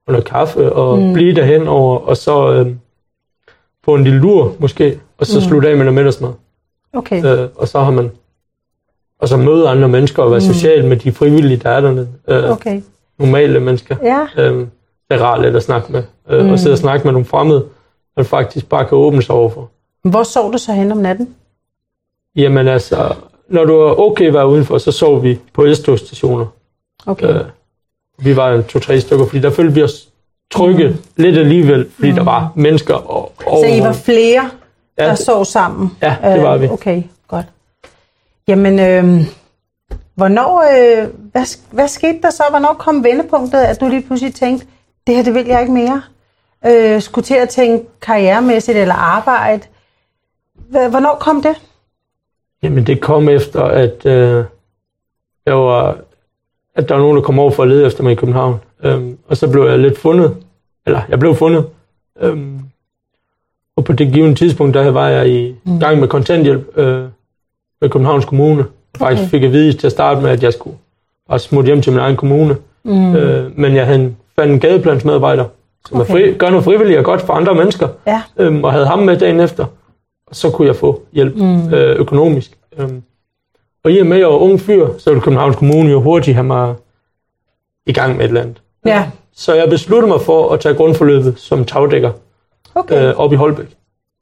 og 0.07 0.13
noget 0.13 0.25
kaffe 0.25 0.73
og 0.73 0.99
Mm. 0.99 1.13
blive 1.13 1.35
derhen 1.35 1.67
over, 1.67 1.97
og 1.99 2.17
så 2.17 2.51
øh, 2.53 2.75
få 3.85 3.95
en 3.95 4.03
lille 4.03 4.19
lur 4.19 4.55
måske, 4.59 4.99
og 5.17 5.25
så 5.25 5.39
Mm. 5.39 5.45
slutte 5.45 5.69
af 5.69 5.75
med 5.75 5.85
noget 5.85 5.95
middagsmad. 5.95 6.29
Okay. 6.93 7.25
Øh, 7.25 7.49
og 7.55 7.67
så 7.67 7.79
har 7.79 7.91
man 7.91 8.11
og 9.19 9.27
så 9.27 9.37
møde 9.37 9.69
andre 9.69 9.87
mennesker 9.87 10.23
og 10.23 10.31
være 10.31 10.39
Mm. 10.39 10.53
social 10.53 10.85
med 10.85 10.97
de 10.97 11.11
frivillige, 11.11 11.57
der 11.57 11.69
er 11.69 11.81
dernede. 11.81 12.07
Øh, 12.27 12.51
Okay. 12.51 12.81
Normale 13.19 13.59
mennesker. 13.59 13.95
Ja. 14.03 14.27
Øh, 14.43 14.59
det 14.59 14.67
er 15.09 15.17
rart 15.23 15.41
lidt 15.41 15.55
at 15.55 15.63
snakke 15.63 15.91
med. 15.91 16.03
Øh, 16.29 16.45
Mm. 16.45 16.51
Og 16.51 16.59
sidde 16.59 16.73
og 16.73 16.77
snakke 16.77 17.03
med 17.07 17.11
nogle 17.11 17.25
fremmede, 17.25 17.65
man 18.17 18.25
faktisk 18.25 18.69
bare 18.69 18.85
kan 18.85 18.97
åbne 18.97 19.21
sig 19.21 19.35
overfor. 19.35 19.69
Hvor 20.03 20.23
sov 20.23 20.53
du 20.53 20.57
så 20.57 20.71
hen 20.73 20.91
om 20.91 20.97
natten? 20.97 21.35
Jamen 22.35 22.67
altså, 22.67 23.15
når 23.49 23.65
du 23.65 23.73
er 23.79 23.99
okay 23.99 24.27
at 24.27 24.33
være 24.33 24.47
udenfor, 24.47 24.77
så 24.77 24.91
sov 24.91 25.23
vi 25.23 25.39
på 25.53 25.73
S-togsstationer. 25.73 26.45
Okay. 27.05 27.29
Øh, 27.35 27.41
vi 28.17 28.35
var 28.35 28.61
to-tre 28.61 29.01
stykker, 29.01 29.25
fordi 29.25 29.41
der 29.41 29.51
følte 29.51 29.73
vi 29.73 29.83
os 29.83 30.09
trygge 30.51 30.87
mm. 30.89 30.95
lidt 31.17 31.37
alligevel, 31.37 31.89
fordi 31.95 32.09
mm. 32.09 32.15
der 32.15 32.23
var 32.23 32.51
mennesker 32.55 32.93
og, 32.93 33.31
og 33.45 33.59
Så 33.59 33.67
I 33.67 33.79
var 33.81 33.93
flere, 33.93 34.49
der 34.97 35.05
ja, 35.05 35.15
sov 35.15 35.45
sammen? 35.45 35.91
ja, 36.01 36.15
det 36.23 36.43
var 36.43 36.57
vi. 36.57 36.65
Øh, 36.65 36.71
Okay, 36.71 37.03
godt. 37.27 37.45
Jamen, 38.47 38.79
øh, 38.79 39.25
hvornår, 40.15 40.61
øh, 40.61 41.07
hvad, 41.31 41.59
hvad 41.71 41.87
skete 41.87 42.21
der 42.21 42.29
så? 42.29 42.43
Hvornår 42.49 42.73
kom 42.73 43.03
vendepunktet, 43.03 43.59
at 43.59 43.81
du 43.81 43.87
lige 43.87 44.01
pludselig 44.01 44.33
tænkte, 44.35 44.67
det 45.07 45.15
her, 45.15 45.23
det 45.23 45.33
vil 45.33 45.45
jeg 45.45 45.61
ikke 45.61 45.73
mere? 45.73 46.01
Øh, 46.65 47.01
skulle 47.01 47.25
til 47.25 47.35
at 47.35 47.49
tænke 47.49 47.85
karrieremæssigt 48.01 48.77
eller 48.77 48.95
arbejde? 48.95 49.63
Hvornår 50.69 51.17
kom 51.19 51.41
det? 51.41 51.61
Jamen 52.63 52.87
det 52.87 53.01
kom 53.01 53.29
efter, 53.29 53.63
at, 53.63 54.05
øh, 54.05 54.45
jeg 55.45 55.55
var, 55.55 55.97
at 56.77 56.89
der 56.89 56.95
var 56.95 57.01
nogen, 57.01 57.15
der 57.17 57.23
kom 57.23 57.39
over 57.39 57.51
for 57.51 57.63
at 57.63 57.69
lede 57.69 57.85
efter 57.85 58.03
mig 58.03 58.11
i 58.11 58.15
København. 58.15 58.55
Øhm, 58.83 59.17
og 59.27 59.37
så 59.37 59.49
blev 59.51 59.63
jeg 59.63 59.79
lidt 59.79 59.97
fundet. 59.97 60.35
Eller 60.85 61.01
jeg 61.09 61.19
blev 61.19 61.35
fundet. 61.35 61.65
Øhm, 62.21 62.59
og 63.77 63.83
på 63.83 63.93
det 63.93 64.13
givende 64.13 64.35
tidspunkt, 64.35 64.73
der 64.73 64.91
var 64.91 65.07
jeg 65.09 65.29
i 65.29 65.55
Mm. 65.63 65.79
gang 65.79 65.99
med 65.99 66.07
kontanthjælp 66.07 66.77
øh, 66.77 67.03
med 67.81 67.89
Københavns 67.89 68.25
Kommune. 68.25 68.65
Faktisk 68.97 69.21
Okay. 69.21 69.29
fik 69.29 69.43
jeg 69.43 69.51
vide 69.51 69.73
til 69.73 69.87
at 69.87 69.91
starte 69.91 70.21
med, 70.21 70.29
at 70.29 70.43
jeg 70.43 70.53
skulle 70.53 70.77
bare 71.29 71.39
smutte 71.39 71.67
hjem 71.67 71.81
til 71.81 71.91
min 71.91 71.99
egen 71.99 72.15
kommune. 72.15 72.57
Mm. 72.83 73.15
Øh, 73.15 73.59
men 73.59 73.75
jeg 73.75 73.85
havde 73.85 74.15
fandt 74.39 74.53
en 74.53 74.59
gadeplansmedarbejder, 74.59 75.45
som 75.89 76.01
Okay. 76.01 76.11
fri, 76.11 76.33
gør 76.33 76.49
noget 76.49 76.63
frivilligt 76.63 76.99
og 76.99 77.05
godt 77.05 77.21
for 77.21 77.33
andre 77.33 77.55
mennesker. 77.55 77.87
Ja. 78.07 78.21
Øhm, 78.37 78.63
og 78.63 78.71
havde 78.73 78.85
ham 78.87 78.99
med 78.99 79.17
dagen 79.17 79.39
efter. 79.39 79.65
Og 80.27 80.35
så 80.35 80.49
kunne 80.51 80.67
jeg 80.67 80.75
få 80.75 81.01
hjælp 81.13 81.35
Mm. 81.35 81.73
øh, 81.73 81.95
økonomisk. 81.99 82.57
Øhm, 82.77 83.03
og 83.87 83.93
i 83.93 83.99
og 83.99 84.05
med, 84.07 84.17
at 84.17 84.21
jeg 84.21 84.27
var 84.29 84.35
ung 84.37 84.59
fyr, 84.59 84.87
så 84.97 85.09
ville 85.09 85.21
Københavns 85.21 85.55
Kommune 85.55 85.89
jo 85.91 86.01
hurtigt 86.01 86.35
have 86.35 86.43
mig 86.47 86.75
i 87.85 87.93
gang 87.93 88.15
med 88.17 88.25
et 88.25 88.27
eller 88.27 88.41
andet. 88.41 88.61
Ja, 88.85 89.05
Så 89.35 89.53
jeg 89.53 89.69
besluttede 89.69 90.07
mig 90.11 90.21
for 90.21 90.51
at 90.53 90.59
tage 90.59 90.75
grundforløbet 90.75 91.39
som 91.39 91.65
tagdækker 91.65 92.11
okay. 92.75 93.07
øh, 93.09 93.15
op 93.15 93.33
i 93.33 93.35
Holbæk. 93.35 93.65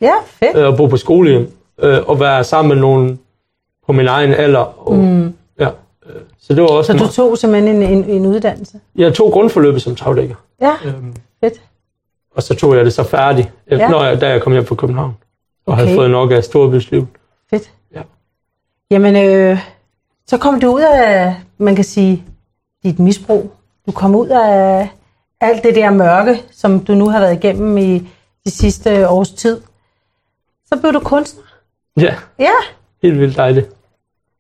Ja, 0.02 0.14
fedt. 0.26 0.58
Øh, 0.58 0.68
og 0.68 0.78
bo 0.78 0.86
på 0.88 0.98
skolehjem. 0.98 1.52
Øh, 1.80 2.10
og 2.10 2.20
være 2.20 2.44
sammen 2.44 2.70
med 2.70 2.82
nogen 2.82 3.20
på 3.86 3.92
min 3.94 4.08
egen 4.08 4.34
alder. 4.34 4.88
Og, 4.90 4.96
Mm. 4.96 5.34
ja, 5.60 5.68
øh, 6.06 6.16
så 6.42 6.54
det 6.54 6.62
var 6.64 6.68
også 6.70 6.92
Så 6.94 6.98
du 7.06 7.12
tog 7.12 7.38
simpelthen 7.38 7.82
en, 7.82 7.84
en, 7.84 8.04
en 8.10 8.26
uddannelse? 8.26 8.80
Jeg 8.96 9.14
tog 9.14 9.32
grundforløbet 9.32 9.82
som 9.82 9.96
tagdækker. 9.96 10.36
Ja, 10.62 10.72
Øhm, 10.86 11.14
fedt. 11.44 11.62
og 12.36 12.44
så 12.44 12.56
tog 12.56 12.76
jeg 12.76 12.86
det 12.86 12.94
så 12.94 13.04
færdigt, 13.04 13.50
Ja. 13.72 13.90
når 13.90 14.04
jeg, 14.04 14.22
da 14.22 14.30
jeg 14.30 14.42
kom 14.42 14.54
hjem 14.54 14.66
fra 14.66 14.76
København. 14.76 15.14
Og 15.66 15.74
okay. 15.74 15.84
havde 15.84 15.96
fået 15.98 16.10
nok 16.12 16.32
af 16.32 16.44
storbysliv. 16.44 17.08
Fedt. 17.50 17.72
Ja. 18.92 18.96
Jamen, 18.96 19.16
øh, 19.16 19.60
så 20.28 20.38
kom 20.38 20.60
du 20.60 20.76
ud 20.76 20.82
af, 20.82 21.36
man 21.58 21.76
kan 21.76 21.84
sige, 21.86 22.24
dit 22.84 23.00
misbrug. 23.00 23.52
Du 23.88 23.92
kom 23.92 24.16
ud 24.16 24.28
af 24.28 24.90
alt 25.42 25.64
det 25.64 25.76
der 25.76 25.90
mørke, 25.90 26.42
som 26.52 26.80
du 26.80 26.94
nu 26.96 27.10
har 27.10 27.20
været 27.20 27.34
igennem 27.44 27.78
i 27.78 28.00
de 28.46 28.52
sidste 28.52 29.10
års 29.10 29.32
tid. 29.32 29.62
Så 30.74 30.80
blev 30.80 30.94
du 30.94 31.00
kunstner. 31.00 31.44
Ja, 32.00 32.16
Ja, 32.40 32.52
helt 33.02 33.20
vildt 33.20 33.38
dejligt. 33.38 33.70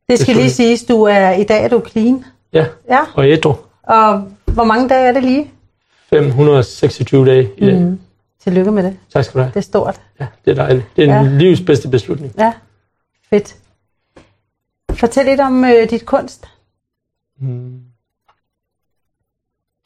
det 0.10 0.20
skal 0.20 0.34
Det 0.36 0.42
lige 0.44 0.52
siges, 0.52 0.84
du 0.84 1.04
er 1.04 1.32
i 1.32 1.44
dag 1.44 1.64
er 1.64 1.68
du 1.68 1.82
clean. 1.90 2.26
Ja, 2.54 2.66
Ja, 2.90 3.00
og 3.16 3.30
ædru. 3.30 3.54
og 3.84 4.24
hvor 4.46 4.64
mange 4.64 4.90
dage 4.90 5.08
er 5.08 5.12
det 5.12 5.24
lige? 5.24 5.52
526 6.10 7.26
dage 7.26 7.50
i 7.58 7.66
dag. 7.66 7.80
Mm. 7.80 8.00
Tillykke 8.44 8.72
med 8.72 8.84
det. 8.84 8.98
Tak 9.14 9.24
skal 9.26 9.34
du 9.34 9.44
have. 9.44 9.50
Det 9.54 9.58
er 9.60 9.62
stort. 9.64 10.02
Ja, 10.20 10.28
det 10.46 10.52
er 10.52 10.56
dejligt. 10.56 10.86
Det 10.96 11.10
er 11.10 11.16
Ja. 11.16 11.24
livs 11.24 11.62
bedste 11.62 11.88
beslutning. 11.90 12.34
Ja, 12.38 12.54
fedt. 13.30 13.56
Fortæl 14.96 15.26
lidt 15.26 15.40
om 15.42 15.66
øh, 15.66 15.90
dit 15.90 16.06
kunst. 16.06 16.46
Mm. 17.40 17.80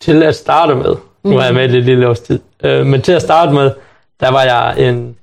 Til 0.01 0.23
at 0.23 0.35
starte 0.35 0.75
med, 0.75 0.95
nu 1.23 1.37
er 1.37 1.43
jeg 1.45 1.53
med 1.53 1.63
i 1.63 1.67
lidt 1.67 1.85
lille 1.85 2.09
års 2.09 2.19
tid, 2.19 2.39
øh, 2.63 2.85
men 2.85 3.01
til 3.01 3.11
at 3.11 3.21
starte 3.21 3.51
med, 3.53 3.71
der 4.19 4.31
var 4.31 4.43
jeg 4.43 4.89
en... 4.89 5.15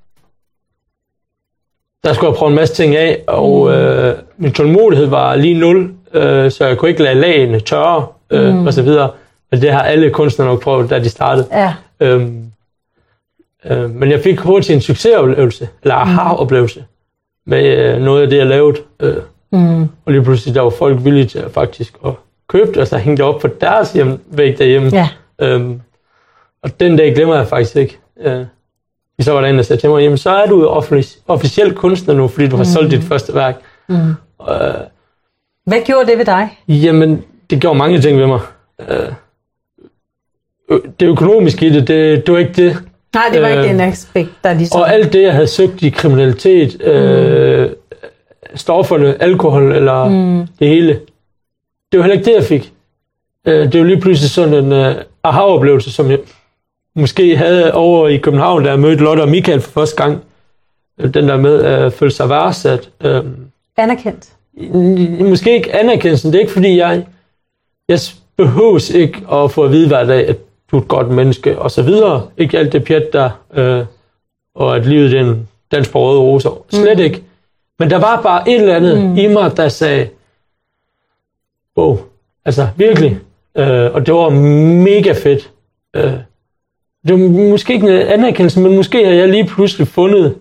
Der 2.05 2.13
skulle 2.13 2.31
jeg 2.31 2.37
prøve 2.39 2.49
en 2.49 2.55
masse 2.57 2.75
ting 2.75 2.97
af, 2.97 3.25
og 3.27 3.73
øh, 3.73 4.19
min 4.37 4.53
tålmodighed 4.53 5.07
var 5.07 5.35
lige 5.37 5.59
nul, 5.59 5.95
øh, 6.13 6.51
så 6.51 6.65
jeg 6.67 6.79
kunne 6.79 6.91
ikke 6.91 7.03
lade 7.03 7.15
lagene 7.21 7.61
tørre, 7.61 8.07
øh, 8.31 8.55
Mm. 8.55 8.67
og 8.67 8.73
så 8.73 8.83
videre. 8.83 9.11
Men 9.51 9.61
det 9.61 9.73
har 9.73 9.83
alle 9.83 10.11
kunstnere 10.11 10.49
nok 10.49 10.63
prøvet, 10.63 10.91
da 10.91 10.99
de 10.99 11.09
startede. 11.09 11.49
Ja, 11.53 11.75
Øhm, 12.01 12.53
øh, 13.65 13.91
men 13.91 14.11
jeg 14.11 14.21
fik 14.23 14.39
hurtigt 14.39 14.75
en 14.75 14.81
succesoplevelse, 14.81 15.69
eller 15.83 15.95
aha-oplevelse, 15.95 16.85
med 17.47 17.65
øh, 17.65 18.03
noget 18.03 18.23
af 18.23 18.29
det, 18.31 18.37
jeg 18.37 18.47
lavede. 18.47 18.79
Øh, 19.01 19.17
mm. 19.53 19.83
og 19.83 20.13
lige 20.13 20.23
pludselig, 20.23 20.55
der 20.55 20.61
var 20.61 20.71
folk 20.71 21.05
villige 21.05 21.25
til 21.27 21.39
at 21.39 21.51
faktisk 21.51 21.95
at 22.07 22.13
købe 22.49 22.69
det, 22.69 22.77
og 22.77 22.87
så 22.87 22.99
hængte 22.99 23.23
det 23.23 23.35
op 23.35 23.41
på 23.41 23.49
deres 23.61 23.93
hjem, 23.93 24.19
væg 24.27 24.59
derhjemme. 24.59 24.89
ja. 24.93 25.09
Øhm, 25.41 25.81
og 26.63 26.81
den 26.81 26.97
dag 26.97 27.15
glemmer 27.15 27.37
jeg 27.37 27.47
faktisk 27.47 27.77
ikke. 27.77 27.99
Øh, 28.21 28.45
så 29.21 29.33
var 29.33 29.41
der 29.41 29.49
en, 29.49 29.57
der 29.57 29.63
sagde 29.63 29.81
til 29.83 29.91
mig, 29.91 30.03
jamen 30.03 30.19
så 30.19 30.31
er 30.31 30.47
du 30.47 30.69
offic- 30.69 31.19
officiel 31.29 31.75
kunstner 31.75 32.15
nu, 32.15 32.29
fordi 32.29 32.49
du 32.49 32.57
har 32.57 32.65
solgt 32.65 32.91
dit 32.91 33.03
første 33.05 33.35
værk. 33.35 33.57
Mm. 33.89 33.97
Øh, 34.51 34.75
Hvad 35.65 35.85
gjorde 35.85 36.07
det 36.11 36.19
ved 36.19 36.25
dig? 36.25 36.59
Jamen, 36.69 37.25
det 37.51 37.61
gjorde 37.61 37.79
mange 37.79 38.01
ting 38.01 38.19
ved 38.19 38.27
mig. 38.27 38.41
Øh, 38.89 39.13
det 41.01 41.07
økonomiske 41.07 41.67
i 41.67 41.71
det, 41.71 41.89
det, 41.89 42.27
det 42.27 42.33
var 42.35 42.39
ikke 42.41 42.53
det. 42.53 42.77
Nej, 43.15 43.25
det 43.33 43.43
var 43.43 43.49
øh, 43.49 43.55
ikke 43.57 43.69
den 43.69 43.81
aspekt, 43.81 44.31
der 44.45 44.53
ligesom... 44.55 44.81
Og 44.81 44.93
alt 44.93 45.13
det, 45.13 45.23
jeg 45.23 45.33
havde 45.33 45.47
søgt 45.47 45.83
i 45.83 45.89
kriminalitet, 45.91 46.83
øh, 46.83 47.71
stofferne, 48.55 49.23
alkohol 49.23 49.73
eller 49.73 50.09
Mm. 50.09 50.47
det 50.59 50.69
hele, 50.69 51.01
det 51.93 51.99
var 51.99 52.03
heller 52.03 52.17
ikke 52.19 52.31
det, 52.31 52.35
jeg 52.37 52.45
fik. 52.45 52.73
Øh, 53.47 53.73
det 53.73 53.81
var 53.81 53.87
lige 53.87 54.01
pludselig 54.01 54.31
sådan 54.31 54.55
en 54.65 54.73
øh, 54.73 54.95
aha-oplevelse, 55.25 55.93
som 55.93 56.11
jeg 56.11 56.19
måske 56.97 57.37
havde 57.37 57.75
over 57.75 58.09
i 58.09 58.17
København, 58.17 58.65
da 58.65 58.71
jeg 58.71 58.79
mødte 58.81 59.03
Lotte 59.05 59.21
og 59.21 59.29
Michael 59.29 59.61
for 59.61 59.71
første 59.71 60.03
gang. 60.03 60.19
Øh, 61.01 61.15
Den 61.15 61.29
der 61.29 61.37
med 61.37 61.63
at 61.63 61.93
føle 61.93 62.11
sig 62.11 62.29
værdsat. 62.29 62.91
Anerkendt. 63.77 64.29
måske 65.29 65.55
ikke 65.55 65.75
anerkendelsen, 65.77 66.33
det 66.33 66.39
er 66.39 66.41
ikke 66.41 66.53
fordi 66.53 66.77
jeg, 66.79 67.07
jeg 67.89 67.99
behøves 68.37 68.91
ikke 68.91 69.19
at 69.33 69.51
få 69.51 69.65
at 69.65 69.71
vide 69.73 69.89
hver 69.89 70.05
dag, 70.05 70.29
at 70.29 70.37
du 70.71 70.77
er 70.77 70.81
et 70.81 70.89
godt 70.89 71.11
menneske, 71.11 71.59
og 71.59 71.71
så 71.71 71.83
videre. 71.83 72.23
Ikke 72.37 72.59
alt 72.59 72.73
det 72.73 72.85
pjat 72.85 73.13
der, 73.13 73.31
øh, 73.55 73.85
og 74.55 74.77
at 74.77 74.87
livet 74.87 75.15
er 75.15 75.21
en 75.21 75.49
dans 75.73 75.89
på 75.89 76.01
røde 76.11 76.21
roser. 76.21 76.65
Slet 76.71 76.99
mm. 76.99 77.05
ikke. 77.05 77.23
Men 77.79 77.91
der 77.91 77.99
var 77.99 78.23
bare 78.23 78.49
et 78.49 78.61
eller 78.61 78.77
andet 78.77 79.05
mm. 79.05 79.17
i 79.17 79.27
mig, 79.27 79.57
der 79.57 79.69
sagde, 79.69 80.09
wow, 81.79 81.99
altså 82.45 82.69
virkelig. 82.77 83.19
Øh, 83.57 83.95
og 83.95 84.07
det 84.07 84.15
var 84.15 84.29
mega 84.85 85.13
fedt. 85.13 85.51
Øh, 85.97 86.03
det 87.07 87.13
var 87.13 87.17
måske 87.51 87.75
ikke 87.75 87.87
en 87.87 88.07
anerkendelse, 88.09 88.61
men 88.61 88.77
måske 88.77 89.05
har 89.05 89.13
jeg 89.13 89.29
lige 89.29 89.47
pludselig 89.47 89.89
fundet 89.89 90.35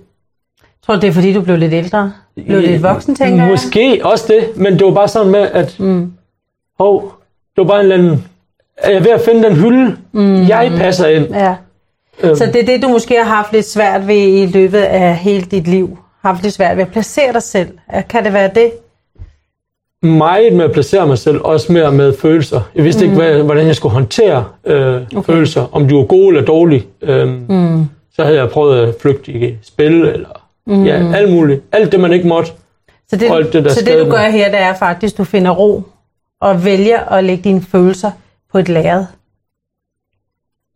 Tror 0.85 0.95
du, 0.95 1.01
det 1.01 1.07
er 1.07 1.11
fordi, 1.11 1.33
du 1.33 1.41
blev 1.41 1.57
lidt 1.57 1.73
ældre? 1.73 2.13
Blev 2.45 2.61
lidt 2.61 2.83
voksen, 2.83 3.15
tænker 3.15 3.43
jeg? 3.43 3.51
Måske 3.51 3.99
også 4.03 4.25
det, 4.33 4.57
men 4.57 4.73
det 4.79 4.85
var 4.85 4.91
bare 4.93 5.07
sådan 5.07 5.31
med, 5.31 5.39
at 5.39 5.79
Mm. 5.79 6.11
hov, 6.79 7.01
det 7.55 7.61
var 7.61 7.63
bare 7.63 7.79
en 7.79 7.91
eller 7.91 7.95
anden... 8.05 8.25
Er 8.77 8.91
jeg 8.91 9.03
ved 9.03 9.11
at 9.11 9.21
finde 9.21 9.43
den 9.43 9.55
hylde, 9.55 9.97
mm. 10.11 10.47
jeg 10.47 10.71
passer 10.77 11.07
ind? 11.07 11.25
Ja. 11.33 11.55
Øhm, 12.23 12.35
Så 12.35 12.45
det 12.45 12.55
er 12.55 12.65
det, 12.65 12.81
du 12.81 12.87
måske 12.87 13.15
har 13.23 13.35
haft 13.35 13.53
lidt 13.53 13.65
svært 13.65 14.07
ved 14.07 14.15
i 14.15 14.45
løbet 14.45 14.79
af 14.81 15.15
hele 15.15 15.41
dit 15.45 15.67
liv? 15.67 15.97
Har 16.25 16.34
haft 16.34 16.44
lidt 16.44 16.53
svært 16.53 16.77
ved 16.77 16.84
at 16.84 16.91
placere 16.91 17.34
dig 17.34 17.44
selv? 17.44 17.70
Kan 18.10 18.25
det 18.25 18.34
være 18.34 18.50
det? 18.55 18.72
meget 20.01 20.53
med 20.53 20.65
at 20.65 20.72
placere 20.72 21.08
mig 21.08 21.17
selv, 21.17 21.41
også 21.44 21.74
mere 21.74 21.91
med 21.91 22.17
følelser. 22.17 22.62
Jeg 22.75 22.84
vidste 22.84 23.05
mm. 23.05 23.12
ikke, 23.12 23.24
hvad, 23.24 23.44
hvordan 23.44 23.67
jeg 23.67 23.75
skulle 23.75 23.94
håndtere 23.94 24.46
øh, 24.65 25.01
okay. 25.15 25.34
følelser, 25.34 25.75
om 25.75 25.88
de 25.88 25.96
var 25.96 26.03
gode 26.03 26.27
eller 26.27 26.46
dårlige. 26.46 26.86
Øhm, 27.01 27.46
mm. 27.50 27.86
Så 28.15 28.24
havde 28.24 28.38
jeg 28.38 28.50
prøvet 28.50 28.88
at 28.88 28.96
flygte 29.01 29.32
i 29.32 29.58
spil, 29.63 29.94
eller 29.94 30.29
mm. 30.67 30.84
ja, 30.84 31.13
alt 31.15 31.32
muligt. 31.34 31.62
Alt 31.72 31.91
det, 31.91 32.00
man 32.00 32.13
ikke 32.13 32.27
måtte. 32.27 32.51
Så 33.10 33.15
det, 33.15 33.32
alt 33.32 33.53
det, 33.53 33.63
der 33.65 33.70
så 33.70 33.86
det 33.86 34.05
du 34.05 34.12
gør 34.12 34.22
mig. 34.22 34.32
her, 34.32 34.51
det 34.51 34.60
er 34.60 34.74
faktisk, 34.74 35.13
at 35.13 35.17
du 35.17 35.24
finder 35.24 35.51
ro 35.51 35.84
og 36.41 36.65
vælger 36.65 37.00
at 37.00 37.24
lægge 37.24 37.44
dine 37.44 37.62
følelser 37.62 38.12
på 38.51 38.58
et 38.58 38.70
lærred. 38.70 39.05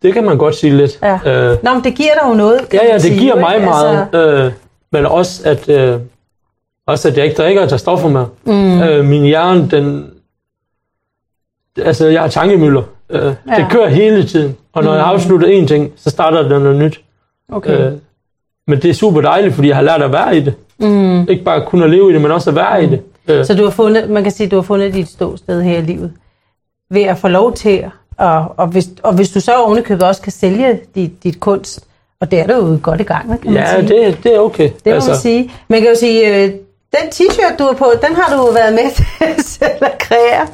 Det 0.02 0.14
kan 0.14 0.24
man 0.24 0.38
godt 0.38 0.56
sige 0.56 0.78
lidt. 0.78 1.00
Ja. 1.04 1.14
Øh, 1.14 1.58
Nå, 1.64 1.74
men 1.74 1.84
det 1.84 1.96
giver 1.96 2.14
dig 2.22 2.30
jo 2.30 2.34
noget. 2.34 2.70
kan 2.70 2.80
ja, 2.80 2.88
ja, 2.88 2.94
det 2.94 3.02
sige, 3.02 3.20
giver 3.20 3.40
mig 3.40 3.56
ikke? 3.56 3.66
meget. 3.66 4.08
Altså, 4.14 4.46
Øh, 4.46 4.52
men 4.92 5.06
også 5.06 5.50
at, 5.50 5.70
øh, 5.70 6.00
også, 6.88 7.08
at 7.08 7.18
jeg 7.18 7.26
ikke 7.26 7.38
drikker 7.38 7.62
og 7.62 7.70
tager 7.70 7.78
stoffer 7.78 8.10
med. 8.10 8.26
Mm. 8.46 8.82
Øh, 8.82 9.06
min 9.06 9.24
hjerne, 9.24 9.70
den... 9.72 10.10
Altså, 11.78 12.08
jeg 12.08 12.22
har 12.22 12.28
tankemøller. 12.28 12.84
Øh, 13.10 13.34
ja. 13.50 13.56
Det 13.56 13.68
kører 13.72 13.90
hele 13.90 14.26
tiden. 14.28 14.58
Og 14.74 14.84
når 14.84 14.92
mm. 14.92 14.98
jeg 14.98 15.06
har 15.06 15.12
afsluttet 15.14 15.62
én 15.64 15.68
ting, 15.68 15.92
så 15.96 16.10
starter 16.10 16.42
der 16.48 16.60
noget 16.60 16.78
nyt. 16.80 17.02
okay. 17.52 17.92
Øh, 17.92 17.94
men 18.68 18.82
det 18.82 18.90
er 18.90 18.94
super 18.94 19.22
dejligt, 19.22 19.56
fordi 19.56 19.68
jeg 19.68 19.76
har 19.76 19.84
lært 19.84 20.02
at 20.02 20.12
være 20.12 20.38
i 20.38 20.42
det. 20.42 20.54
Mm. 20.80 21.30
Ikke 21.30 21.44
bare 21.44 21.66
kun 21.66 21.84
at 21.84 21.90
leve 21.90 22.10
i 22.10 22.14
det, 22.14 22.22
men 22.22 22.32
også 22.32 22.50
at 22.50 22.56
være 22.56 22.84
i 22.84 22.88
det. 22.88 23.02
Øh, 23.28 23.46
Så 23.46 23.54
du 23.54 23.64
har 23.64 23.72
fundet, 23.72 24.10
man 24.10 24.24
kan 24.24 24.32
sige, 24.32 24.50
du 24.50 24.56
har 24.56 24.64
fundet 24.64 24.94
dit 24.94 25.10
ståsted 25.10 25.62
her 25.62 25.78
i 25.78 25.82
livet 25.82 26.14
ved 26.90 27.02
at 27.02 27.18
få 27.18 27.28
lov 27.28 27.54
til, 27.54 27.86
og, 28.18 28.54
og, 28.58 28.68
hvis, 28.68 28.90
og 29.04 29.14
hvis 29.14 29.32
du 29.32 29.40
så 29.40 29.56
ovenikøbet 29.56 30.04
også 30.04 30.22
kan 30.22 30.32
sælge 30.32 30.80
dit, 30.96 31.24
dit 31.24 31.40
kunst, 31.40 31.88
og 32.22 32.32
det 32.32 32.40
er 32.40 32.48
du 32.48 32.54
jo 32.54 32.80
godt 32.84 33.02
i 33.02 33.04
gang 33.04 33.30
med, 33.30 33.38
kan 33.38 33.52
man 33.54 33.64
ja, 33.64 33.80
sige. 33.80 33.88
det, 34.06 34.24
det 34.24 34.36
er 34.36 34.40
okay. 34.40 34.64
det 34.64 34.82
må 34.86 34.92
altså, 34.92 35.10
man 35.10 35.20
sige. 35.20 35.52
Man 35.68 35.82
kan 35.82 35.90
jo 35.90 35.96
sige, 35.96 36.44
øh, 36.44 36.52
den 36.92 37.10
t-shirt, 37.14 37.58
du 37.60 37.64
har 37.64 37.74
på, 37.74 37.92
den 38.08 38.16
har 38.16 38.38
du 38.38 38.52
været 38.54 38.74
med 38.74 38.92
til 38.96 39.44
selv 39.46 39.72
at 39.82 39.98
kreere. 40.00 40.48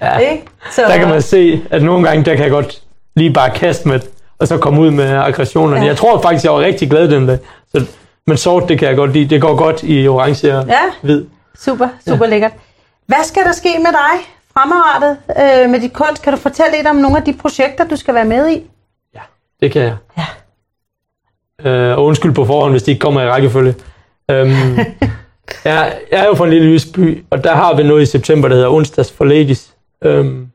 Ja. 0.00 0.18
Ikke? 0.18 0.44
Så, 0.72 0.82
Der 0.82 0.96
kan 0.96 1.08
man 1.08 1.22
se, 1.22 1.62
at 1.70 1.82
nogle 1.82 2.08
gange, 2.08 2.24
der 2.24 2.34
kan 2.34 2.42
jeg 2.42 2.50
godt 2.50 2.82
lige 3.16 3.32
bare 3.32 3.50
kaste 3.50 3.88
med, 3.88 4.00
og 4.38 4.48
så 4.48 4.58
komme 4.58 4.80
ud 4.80 4.90
med 4.90 5.04
aggressionerne. 5.10 5.76
Ja. 5.76 5.82
Ja. 5.82 5.88
Jeg 5.88 5.96
tror 5.96 6.20
faktisk, 6.22 6.44
jeg 6.44 6.52
var 6.52 6.60
rigtig 6.60 6.90
glad 6.90 7.08
den 7.08 7.26
dag. 7.26 7.38
Så, 7.74 7.84
men 8.26 8.36
sort, 8.36 8.68
det 8.68 8.78
kan 8.78 8.88
jeg 8.88 8.96
godt 8.96 9.12
lide. 9.12 9.30
Det 9.30 9.40
går 9.40 9.56
godt 9.56 9.80
i 9.82 10.08
orange 10.08 10.58
og 10.58 10.66
Ja. 10.66 10.80
hvid. 11.02 11.24
Super, 11.58 11.88
super 12.08 12.24
ja. 12.24 12.30
lækkert. 12.30 12.52
Hvad 13.06 13.24
skal 13.24 13.44
der 13.44 13.52
ske 13.52 13.68
med 13.78 13.86
dig 13.92 14.26
fremadrettet 14.54 15.16
øh, 15.64 15.70
med 15.70 15.80
dit 15.80 15.92
kunst? 15.92 16.22
Kan 16.22 16.32
du 16.32 16.38
fortælle 16.38 16.76
lidt 16.76 16.86
om 16.86 16.96
nogle 16.96 17.16
af 17.16 17.22
de 17.22 17.32
projekter, 17.32 17.84
du 17.84 17.96
skal 17.96 18.14
være 18.14 18.24
med 18.24 18.48
i? 18.50 18.62
Ja, 19.14 19.20
det 19.62 19.72
kan 19.72 19.82
jeg. 19.82 19.94
Ja. 20.18 20.24
Øh, 21.64 21.98
og 21.98 22.04
undskyld 22.04 22.32
på 22.32 22.44
forhånd, 22.44 22.72
hvis 22.72 22.82
de 22.82 22.90
ikke 22.90 23.00
kommer 23.00 23.22
i 23.22 23.28
rækkefølge. 23.28 23.74
Øhm, 24.30 24.50
jeg, 25.64 25.92
jeg 26.12 26.20
er 26.20 26.26
jo 26.26 26.34
fra 26.34 26.44
en 26.44 26.50
lille 26.50 26.68
jysk 26.68 26.94
by, 26.94 27.24
og 27.30 27.44
der 27.44 27.54
har 27.54 27.74
vi 27.76 27.82
noget 27.82 28.02
i 28.02 28.06
september, 28.06 28.48
der 28.48 28.54
hedder 28.54 28.70
Onsdags 28.70 29.12
for 29.12 29.24
Ladies. 29.24 29.70
Øhm, 30.04 30.46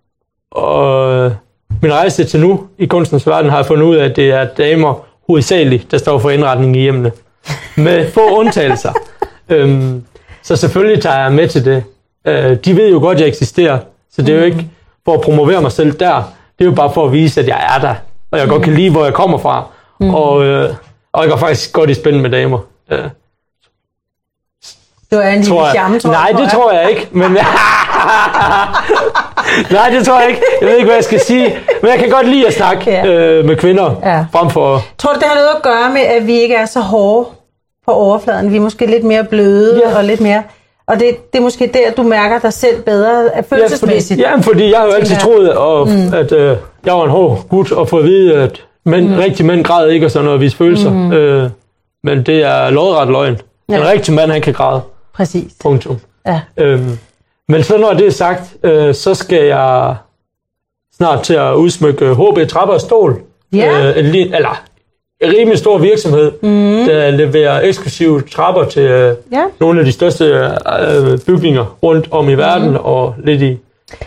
og 0.52 1.32
min 1.82 1.94
rejse 1.94 2.24
til 2.24 2.40
nu 2.40 2.68
i 2.78 2.86
kunstens 2.86 3.28
verden 3.28 3.50
har 3.50 3.58
jeg 3.58 3.66
fundet 3.66 3.86
ud 3.86 3.96
af, 3.96 4.06
at 4.06 4.16
det 4.16 4.32
er 4.32 4.48
damer 4.58 5.06
hovedsageligt, 5.28 5.92
der 5.92 5.98
står 5.98 6.20
for 6.20 6.30
indretning 6.30 6.78
i 6.78 6.80
hjemmene. 6.80 7.12
Med 7.78 8.12
få 8.12 8.38
undtagelser. 8.40 8.94
øhm, 9.50 10.04
så 10.44 10.56
selvfølgelig 10.56 11.02
tager 11.02 11.20
jeg 11.20 11.32
med 11.32 11.48
til 11.48 11.66
det. 11.66 11.84
Øh, 12.28 12.58
de 12.66 12.76
ved 12.76 12.92
jo 12.92 13.00
godt, 13.00 13.16
at 13.16 13.22
jeg 13.22 13.28
eksisterer, 13.28 13.80
så 14.12 14.22
det 14.22 14.36
er 14.36 14.40
jo 14.40 14.46
ikke 14.46 14.68
for 15.06 15.14
at 15.14 15.22
promovere 15.22 15.62
mig 15.62 15.72
selv 15.72 15.92
der. 15.92 16.34
Det 16.60 16.66
er 16.66 16.70
jo 16.70 16.76
bare 16.76 16.94
for 16.94 17.06
at 17.06 17.12
vise, 17.12 17.42
at 17.42 17.48
jeg 17.48 17.76
er 17.76 17.82
der, 17.82 17.96
og 18.32 18.40
jeg 18.40 18.48
godt 18.48 18.64
kan 18.64 18.74
lide, 18.74 18.90
hvor 18.90 19.04
jeg 19.04 19.14
kommer 19.14 19.38
fra. 19.38 19.64
Mm. 20.00 20.14
Og, 20.14 20.46
øh, 20.46 20.70
og 21.16 21.22
jeg 21.24 21.30
går 21.32 21.38
faktisk 21.38 21.74
godt 21.74 21.90
i 21.90 21.94
spænd 21.94 22.22
med 22.22 22.30
damer. 22.30 22.60
Øh, 22.92 23.00
Du 25.12 25.16
er 25.16 25.28
en 25.30 25.42
lille 25.42 25.56
charme, 25.74 26.00
tror 26.00 26.12
Nej, 26.12 26.28
jeg. 26.32 26.40
det 26.42 26.52
tror 26.52 26.72
jeg 26.72 26.90
ikke. 26.90 27.08
Men 27.12 27.32
Nej, 29.72 29.90
det 29.90 30.06
tror 30.06 30.20
jeg 30.20 30.30
ikke. 30.30 30.42
Jeg 30.62 30.70
ved 30.70 30.76
ikke, 30.76 30.86
hvad 30.86 30.96
jeg 30.96 31.04
skal 31.04 31.20
sige. 31.20 31.58
Men 31.82 31.92
jeg 31.92 32.00
kan 32.00 32.10
godt 32.10 32.28
lide 32.28 32.48
at 32.48 32.54
snakke 32.54 32.92
Ja. 32.92 33.06
øh, 33.08 33.46
med 33.46 33.56
kvinder, 33.56 33.96
Ja. 34.04 34.26
frem 34.32 34.50
for... 34.50 34.82
Tror 34.98 35.14
du, 35.14 35.20
det 35.20 35.28
har 35.28 35.36
noget 35.36 35.50
at 35.56 35.62
gøre 35.62 35.90
med, 35.94 36.02
at 36.02 36.28
vi 36.28 36.34
ikke 36.42 36.56
er 36.56 36.66
så 36.66 36.80
hårde 36.80 37.30
på 37.86 37.92
overfladen? 37.92 38.52
Vi 38.52 38.58
er 38.58 38.62
måske 38.62 38.86
lidt 38.86 39.04
mere 39.04 39.24
bløde 39.24 39.82
Ja. 39.86 39.98
og 39.98 40.04
lidt 40.04 40.22
mere... 40.22 40.44
Og 40.88 41.00
det, 41.00 41.32
det 41.34 41.38
er 41.40 41.44
måske 41.44 41.72
der, 41.74 41.92
du 41.98 42.04
mærker 42.04 42.40
dig 42.40 42.54
selv 42.54 42.82
bedre 42.82 43.30
af 43.36 43.46
følelsesmæssigt. 43.46 44.20
Ja, 44.22 44.32
fordi, 44.36 44.42
ja, 44.42 44.50
fordi 44.52 44.72
jeg 44.72 44.80
har 44.80 44.86
jo 44.86 44.92
altid 44.92 45.16
troet, 45.16 45.54
og, 45.54 45.88
mm. 45.88 46.14
at 46.14 46.32
øh, 46.32 46.58
jeg 46.86 46.94
var 46.94 47.04
en 47.04 47.10
hård 47.10 47.40
gut, 47.50 47.72
og 47.72 47.90
fået 47.90 48.02
at 48.04 48.08
vide, 48.10 48.34
at 48.36 48.62
mænd, 48.86 49.10
mm. 49.10 49.16
rigtige 49.16 49.48
mænd 49.48 49.64
græder 49.64 49.92
ikke 49.92 50.06
og 50.06 50.12
sådan 50.12 50.24
noget, 50.26 50.38
at 50.38 50.42
vise 50.42 50.58
følelser. 50.58 50.90
Mm. 50.90 51.12
Øh, 51.14 51.50
men 52.04 52.24
det 52.24 52.44
er 52.44 52.70
lodret 52.70 53.08
løgn. 53.08 53.38
Ja. 53.70 53.78
En 53.78 53.88
rigtig 53.88 54.14
mand, 54.14 54.32
han 54.32 54.42
kan 54.42 54.54
græde. 54.54 54.82
Præcis. 55.14 55.54
Punktum. 55.62 55.98
Ja. 56.28 56.42
Øhm, 56.58 56.98
men 57.50 57.64
så 57.64 57.78
når 57.78 57.94
det 57.94 58.08
er 58.08 58.12
sagt, 58.12 58.56
øh, 58.64 58.94
så 58.96 59.14
skal 59.14 59.44
jeg 59.44 59.96
snart 60.98 61.24
til 61.24 61.34
at 61.34 61.54
udsmykke 61.54 62.14
HB 62.14 62.48
Trapper 62.50 62.74
og 62.74 62.82
Stål. 62.82 63.22
Ja. 63.54 63.90
Øh, 63.90 64.10
en, 64.16 64.34
eller 64.34 64.64
en 65.22 65.32
rimelig 65.38 65.60
stor 65.60 65.78
virksomhed, 65.78 66.32
mm. 66.42 66.86
der 66.86 67.12
leverer 67.12 67.62
eksklusive 67.62 68.22
trapper 68.22 68.64
til 68.64 68.82
øh, 68.82 69.16
Ja. 69.32 69.44
nogle 69.60 69.80
af 69.80 69.86
de 69.86 69.92
største 69.92 70.26
øh, 70.80 71.20
bygninger 71.20 71.78
rundt 71.84 72.08
om 72.12 72.30
i 72.30 72.34
verden 72.34 72.70
mm. 72.70 72.76
og 72.76 73.16
lidt 73.24 73.42
i... 73.42 73.58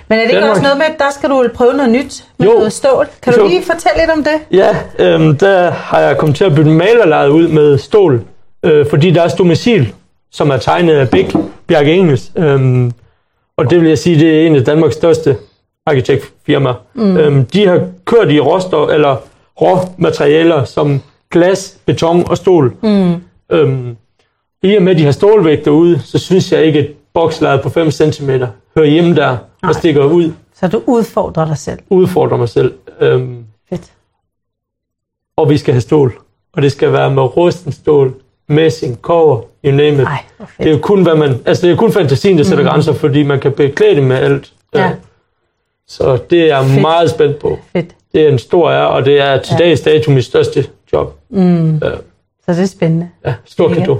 Men 0.09 0.19
er 0.19 0.23
det 0.23 0.31
ikke 0.31 0.35
Danmark. 0.35 0.51
også 0.51 0.63
noget 0.63 0.79
med, 0.79 0.87
at 0.87 0.99
der 0.99 1.11
skal 1.19 1.31
du 1.31 1.49
prøve 1.55 1.73
noget 1.75 1.91
nyt 1.93 2.25
med 2.39 2.47
Jo. 2.47 2.53
noget 2.53 2.73
stål? 2.73 3.07
Kan 3.23 3.33
du 3.33 3.41
Jo. 3.43 3.49
lige 3.49 3.63
fortælle 3.63 3.99
lidt 4.01 4.11
om 4.11 4.25
det? 4.25 4.41
Ja, 4.51 4.77
øhm, 4.99 5.37
der 5.39 5.71
har 5.71 6.01
jeg 6.01 6.19
kommet 6.19 6.37
til 6.37 6.45
at 6.45 6.55
bytte 6.55 6.71
malerlejet 6.71 7.29
ud 7.29 7.49
med 7.49 7.79
stål, 7.79 8.23
øh, 8.63 8.87
fordi 8.91 9.11
der 9.11 9.23
er 9.23 9.29
Stomisil, 9.29 9.93
som 10.33 10.51
er 10.51 10.57
tegnet 10.57 10.95
af 10.95 11.11
Big 11.11 11.29
Bjarke 11.67 11.93
Engels. 11.95 12.33
Øhm, 12.37 12.93
og 13.57 13.71
det 13.71 13.81
vil 13.81 13.89
jeg 13.89 13.99
sige, 13.99 14.21
det 14.21 14.43
er 14.43 14.47
en 14.47 14.57
af 14.57 14.65
Danmarks 14.65 14.95
største 14.95 15.37
arkitektfirmaer. 15.87 16.75
Mm. 16.95 17.17
Øhm, 17.17 17.45
de 17.45 17.67
har 17.67 17.81
kørt 18.05 18.31
i 18.31 18.41
råstof, 18.41 18.91
eller 18.93 19.17
råmaterialer 19.61 20.65
som 20.65 21.03
glas, 21.31 21.77
beton 21.87 22.25
og 22.31 22.37
stål. 22.37 22.75
Mm. 22.83 23.15
Øhm, 23.53 23.97
I 24.63 24.77
og 24.77 24.83
med, 24.83 24.93
at 24.93 24.99
de 24.99 25.05
har 25.05 25.13
stålvægter 25.13 25.71
ude, 25.71 26.01
så 26.05 26.19
synes 26.19 26.53
jeg 26.53 26.65
ikke, 26.65 26.79
at 26.79 26.87
bokslaget 27.15 27.63
på 27.63 27.69
5 27.69 27.91
cm 27.91 28.31
hører 28.79 28.89
hjemme 28.91 29.17
der 29.17 29.37
og 29.63 29.75
stikker 29.75 30.05
ud, 30.05 30.33
Så 30.55 30.69
du 30.69 30.83
udfordrer 30.87 31.45
dig 31.47 31.59
selv. 31.59 31.79
udfordrer 31.91 32.37
mig 32.37 32.49
selv. 32.49 32.75
Øhm, 33.01 33.45
Fedt. 33.69 33.93
og 35.37 35.51
vi 35.51 35.57
skal 35.59 35.75
have 35.75 35.81
stål. 35.81 36.19
Og 36.53 36.63
det 36.63 36.73
skal 36.73 36.93
være 36.93 37.11
med 37.11 37.37
rusten 37.37 37.73
stål, 37.73 38.15
messing, 38.49 39.03
kover, 39.03 39.41
you 39.65 39.71
name 39.73 39.93
it. 39.93 40.01
Ej, 40.09 40.25
det 40.59 40.67
er 40.67 40.71
jo 40.73 40.79
kun, 40.83 41.03
hvad 41.03 41.15
man, 41.15 41.35
altså 41.47 41.67
det 41.67 41.73
er 41.73 41.77
kun 41.77 41.93
fantasien, 41.93 42.39
der 42.39 42.45
sætter 42.45 42.65
mm. 42.65 42.71
grænser, 42.71 42.93
fordi 42.93 43.23
man 43.23 43.41
kan 43.41 43.53
beklæde 43.53 43.95
det 43.95 44.03
med 44.05 44.17
alt. 44.17 44.53
Ja. 44.75 44.93
Så 45.87 46.19
det 46.31 46.41
er 46.43 46.47
jeg 46.57 46.65
Fedt. 46.67 46.81
meget 46.81 47.11
spændt 47.11 47.39
på. 47.39 47.59
Fedt. 47.73 47.95
Det 48.13 48.23
er 48.25 48.29
en 48.29 48.39
stor 48.39 48.71
ære, 48.71 48.89
og 48.89 49.05
det 49.05 49.21
er 49.21 49.43
til 49.43 49.57
Ja. 49.61 49.65
dags 49.65 49.81
dato 49.81 50.11
mit 50.11 50.25
største 50.25 50.67
job. 50.93 51.15
Så 51.33 52.53
det 52.55 52.59
er 52.63 52.67
spændende. 52.67 53.11
Ja, 53.27 53.35
stor 53.45 53.75
kado. 53.75 53.97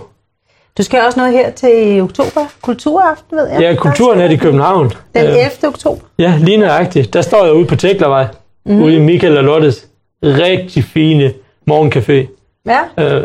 Du 0.79 0.83
skal 0.83 1.01
også 1.07 1.21
noget 1.21 1.33
her 1.33 1.51
til 1.51 2.01
oktober. 2.03 2.41
Kulturaften, 2.63 3.37
ved 3.37 3.47
jeg. 3.49 3.61
Ja, 3.61 3.75
kulturen 3.75 4.21
er 4.21 4.29
i 4.31 4.37
København. 4.37 4.93
Den 5.15 5.25
Øh, 5.27 5.31
11. 5.31 5.49
oktober. 5.65 6.01
Ja, 6.19 6.35
lige 6.41 6.57
nøjagtigt. 6.57 7.13
Der 7.15 7.23
står 7.23 7.45
jeg 7.45 7.55
ude 7.55 7.67
på 7.67 7.77
Teklervej, 7.77 8.27
Mhm. 8.67 8.77
mm. 8.77 8.83
ude 8.83 8.97
i 8.97 8.99
Michael 9.01 9.37
og 9.39 9.45
Lottes 9.45 9.87
rigtig 10.25 10.85
fine 10.85 11.33
morgencafé. 11.71 12.13
Ja. 12.67 12.81
Øh, 12.99 13.23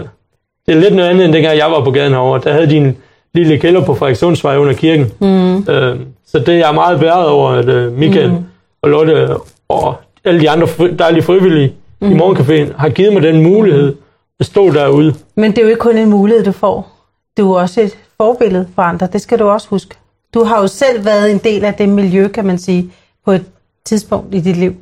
det 0.66 0.76
er 0.76 0.80
lidt 0.80 0.96
noget 0.96 1.10
andet, 1.10 1.26
end 1.26 1.34
dengang 1.34 1.58
jeg 1.58 1.72
var 1.72 1.84
på 1.84 1.92
gaden 1.92 2.12
herovre. 2.14 2.42
Der 2.44 2.54
havde 2.54 2.70
de 2.70 2.78
en 2.78 2.98
lille 3.34 3.58
kælder 3.58 3.86
på 3.86 3.96
Frederikssundsvej 3.96 4.58
under 4.58 4.74
kirken. 4.74 5.12
Mm. 5.22 5.58
Øh, 5.58 6.00
så 6.28 6.40
det 6.40 6.50
er 6.50 6.54
jeg 6.58 6.74
meget 6.74 7.00
bæret 7.00 7.28
over, 7.28 7.50
at 7.50 7.70
øh, 7.70 7.92
Michael 7.98 8.30
mm. 8.32 8.38
og 8.82 8.90
Lotte 8.90 9.28
og 9.70 9.96
alle 10.26 10.40
de 10.40 10.50
andre 10.50 10.68
dejlige 11.00 11.24
frivillige 11.24 11.74
mm. 12.02 12.12
i 12.12 12.16
morgencaféen 12.16 12.78
har 12.78 12.90
givet 12.90 13.14
mig 13.14 13.22
den 13.22 13.44
mulighed 13.44 13.96
at 14.40 14.46
stå 14.46 14.72
derude. 14.72 15.14
Men 15.36 15.52
det 15.52 15.58
er 15.58 15.62
jo 15.62 15.68
ikke 15.68 15.80
kun 15.80 15.98
en 15.98 16.10
mulighed, 16.10 16.44
du 16.46 16.52
får. 16.52 16.90
Du 17.38 17.54
er 17.54 17.60
også 17.62 17.82
et 17.82 17.98
forbillede 18.18 18.68
for 18.76 18.82
andre. 18.82 19.08
Det 19.14 19.22
skal 19.22 19.40
du 19.40 19.48
også 19.50 19.68
huske. 19.70 19.96
Du 20.34 20.44
har 20.44 20.62
jo 20.62 20.68
selv 20.68 21.06
været 21.06 21.32
en 21.32 21.38
del 21.38 21.66
af 21.66 21.74
det 21.74 21.90
miljø, 21.90 22.28
kan 22.28 22.46
man 22.46 22.58
sige, 22.58 22.92
på 23.26 23.32
et 23.32 23.46
tidspunkt 23.86 24.36
i 24.36 24.40
dit 24.40 24.58
liv. 24.58 24.76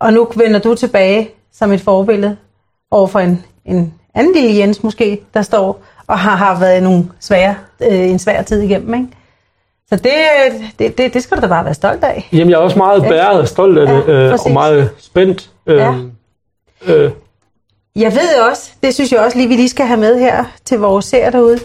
Og 0.00 0.12
nu 0.12 0.28
vender 0.36 0.58
du 0.60 0.74
tilbage 0.74 1.30
som 1.52 1.72
et 1.72 1.80
forbillede 1.80 2.36
over 2.90 3.06
for 3.06 3.18
en, 3.20 3.44
en 3.64 3.94
anden 4.14 4.32
lille 4.34 4.56
Jens 4.56 4.82
måske, 4.82 5.20
der 5.34 5.42
står 5.42 5.82
og 6.06 6.18
har, 6.18 6.36
har 6.36 6.60
været 6.60 6.82
nogle 6.82 7.04
svære, 7.20 7.54
øh, 7.82 8.10
en 8.10 8.18
svær 8.18 8.42
tid 8.42 8.60
igennem. 8.60 8.94
Ikke? 8.94 9.06
Så 9.88 9.96
det, 9.96 10.12
det, 10.78 10.98
det, 10.98 11.14
det 11.14 11.22
skal 11.22 11.36
du 11.36 11.42
da 11.42 11.46
bare 11.46 11.64
være 11.64 11.74
stolt 11.74 12.04
af. 12.04 12.28
Jamen, 12.32 12.50
jeg 12.50 12.56
er 12.56 12.60
også 12.60 12.78
meget 12.78 13.02
bæret 13.02 13.40
og 13.40 13.48
stolt 13.48 13.78
af 13.78 13.86
det, 13.86 14.12
Ja, 14.12 14.12
øh, 14.12 14.38
og 14.46 14.50
meget 14.52 14.90
spændt. 14.98 15.50
Øh, 15.66 15.76
Ja. 15.78 15.94
øh, 16.86 17.10
Jeg 17.96 18.12
ved 18.12 18.40
også, 18.50 18.70
det 18.82 18.94
synes 18.94 19.12
jeg 19.12 19.20
også 19.20 19.36
lige, 19.36 19.48
vi 19.48 19.56
lige 19.56 19.68
skal 19.68 19.86
have 19.86 20.00
med 20.00 20.18
her 20.18 20.44
til 20.64 20.78
vores 20.78 21.04
seere 21.04 21.30
derude. 21.30 21.58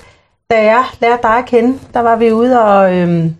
Da 0.52 0.64
jeg 0.64 0.84
lærte 1.02 1.24
dig 1.24 1.38
at 1.38 1.46
kende, 1.46 1.80
der 1.94 2.00
var 2.00 2.16
vi 2.16 2.32
ude 2.32 2.62
og 2.62 2.96
øhm, 2.96 3.36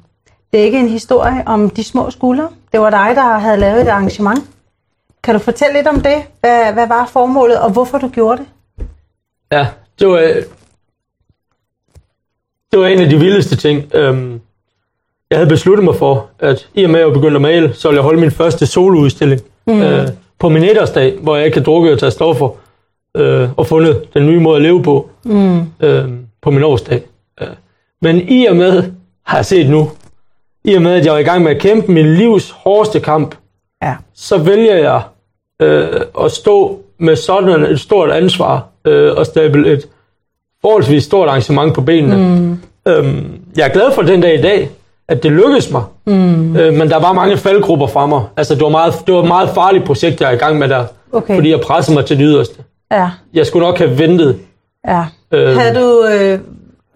dække 0.54 0.80
en 0.80 0.90
historie 0.90 1.44
om 1.46 1.70
de 1.70 1.84
små 1.84 2.12
skuldre. 2.12 2.50
Det 2.72 2.80
var 2.80 2.90
dig, 2.90 3.16
der 3.16 3.38
havde 3.38 3.58
lavet 3.58 3.82
et 3.82 3.88
arrangement. 3.88 4.40
Kan 5.24 5.36
du 5.36 5.40
fortælle 5.40 5.74
lidt 5.74 5.88
om 5.88 6.02
det? 6.02 6.24
Hvad, 6.40 6.74
hvad 6.74 6.88
var 6.88 7.06
formålet, 7.06 7.60
og 7.60 7.72
hvorfor 7.72 7.98
du 7.98 8.08
gjorde 8.08 8.38
det? 8.38 8.48
Ja, 9.52 9.68
det 10.00 10.08
var, 10.08 10.18
det 12.72 12.80
var 12.80 12.88
en 12.88 13.00
af 13.00 13.10
de 13.10 13.20
vildeste 13.20 13.56
ting. 13.56 13.96
Øhm, 13.96 14.42
jeg 15.30 15.38
havde 15.38 15.50
besluttet 15.50 15.84
mig 15.84 15.96
for, 15.96 16.30
at 16.40 16.70
i 16.74 16.84
og 16.84 16.90
med 16.90 17.00
at 17.00 17.06
jeg 17.06 17.14
begyndte 17.14 17.36
at 17.36 17.42
male, 17.42 17.74
så 17.74 17.88
ville 17.88 17.98
jeg 17.98 18.04
holde 18.04 18.20
min 18.20 18.32
første 18.32 18.66
soloudstilling 18.66 19.42
mm. 19.68 19.82
øh, 19.82 20.08
på 20.40 20.50
min 20.50 20.64
etårsdag, 20.64 21.18
hvor 21.22 21.36
jeg 21.36 21.46
ikke 21.46 21.56
kan 21.56 21.64
drukke 21.64 21.92
og 21.92 22.00
tage 22.00 22.12
stoffer, 22.12 22.50
øh, 23.18 23.50
og 23.58 23.68
fundet 23.68 24.14
den 24.14 24.26
nye 24.26 24.40
måde 24.40 24.56
at 24.56 24.62
leve 24.62 24.84
på 24.84 25.10
mm. 25.24 25.66
På 26.46 26.52
min 26.52 26.64
årsdag. 26.64 27.02
Men 28.02 28.30
i 28.30 28.46
og 28.46 28.56
med, 28.56 28.84
har 29.26 29.38
jeg 29.38 29.46
set 29.46 29.70
nu, 29.70 29.90
i 30.64 30.74
og 30.74 30.82
med, 30.82 30.92
at 30.94 31.06
jeg 31.06 31.14
var 31.14 31.20
i 31.20 31.24
gang 31.24 31.44
med 31.44 31.52
at 31.52 31.62
kæmpe 31.62 31.92
min 31.92 32.14
livs 32.16 32.52
hårdeste 32.52 33.00
kamp, 33.00 33.36
Ja. 33.84 33.94
så 34.16 34.38
vælger 34.38 34.76
jeg 34.76 35.02
øh, 35.62 36.02
at 36.24 36.32
stå 36.32 36.80
med 37.00 37.16
sådan 37.16 37.64
et 37.64 37.80
stort 37.80 38.12
ansvar 38.12 38.66
øh, 38.88 39.14
og 39.18 39.26
stable 39.26 39.72
et 39.74 39.88
forholdsvis 40.62 41.04
stort 41.04 41.28
arrangement 41.28 41.74
på 41.74 41.82
benene. 41.82 42.16
Mm. 42.40 42.60
Øhm, 42.88 43.40
jeg 43.58 43.66
er 43.68 43.74
glad 43.74 43.92
for 43.92 44.02
den 44.02 44.22
dag 44.22 44.40
i 44.40 44.42
dag, 44.42 44.70
at 45.08 45.24
det 45.24 45.32
lykkedes 45.32 45.72
mig. 45.72 45.84
Mm. 46.06 46.56
Øh, 46.58 46.74
men 46.74 46.90
der 46.90 47.00
var 47.00 47.14
mange 47.14 47.38
faldgrupper 47.38 47.88
fra 47.88 48.06
mig. 48.06 48.24
Altså, 48.38 48.56
det 48.56 48.64
var, 48.64 48.70
meget, 48.70 48.94
det 49.08 49.14
var 49.16 49.22
et 49.22 49.28
meget 49.28 49.50
farligt 49.50 49.86
projekt, 49.86 50.22
jeg 50.22 50.30
er 50.30 50.34
i 50.34 50.38
gang 50.38 50.58
med 50.60 50.70
der. 50.70 50.86
Okay. 51.12 51.36
Fordi 51.36 51.50
jeg 51.52 51.62
pressede 51.62 51.96
mig 51.98 52.06
til 52.06 52.18
det 52.18 52.26
yderste. 52.28 52.56
Ja. 52.92 53.10
Jeg 53.34 53.46
skulle 53.46 53.66
nok 53.66 53.78
have 53.78 54.00
ventet. 54.00 54.40
Ja. 54.88 55.06
Øhm. 55.32 55.60
Havde 55.60 55.80
du, 55.80 56.08
øh, 56.08 56.40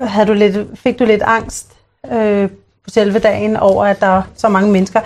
havde 0.07 0.27
du 0.27 0.33
lidt, 0.33 0.67
fik 0.75 0.99
du 0.99 1.05
lidt 1.05 1.21
angst 1.25 1.71
øh, 2.13 2.49
på 2.83 2.89
selve 2.89 3.19
dagen 3.19 3.57
over, 3.57 3.85
at 3.85 3.99
der 3.99 4.07
var 4.07 4.27
så 4.35 4.49
mange 4.49 4.71
mennesker? 4.71 5.01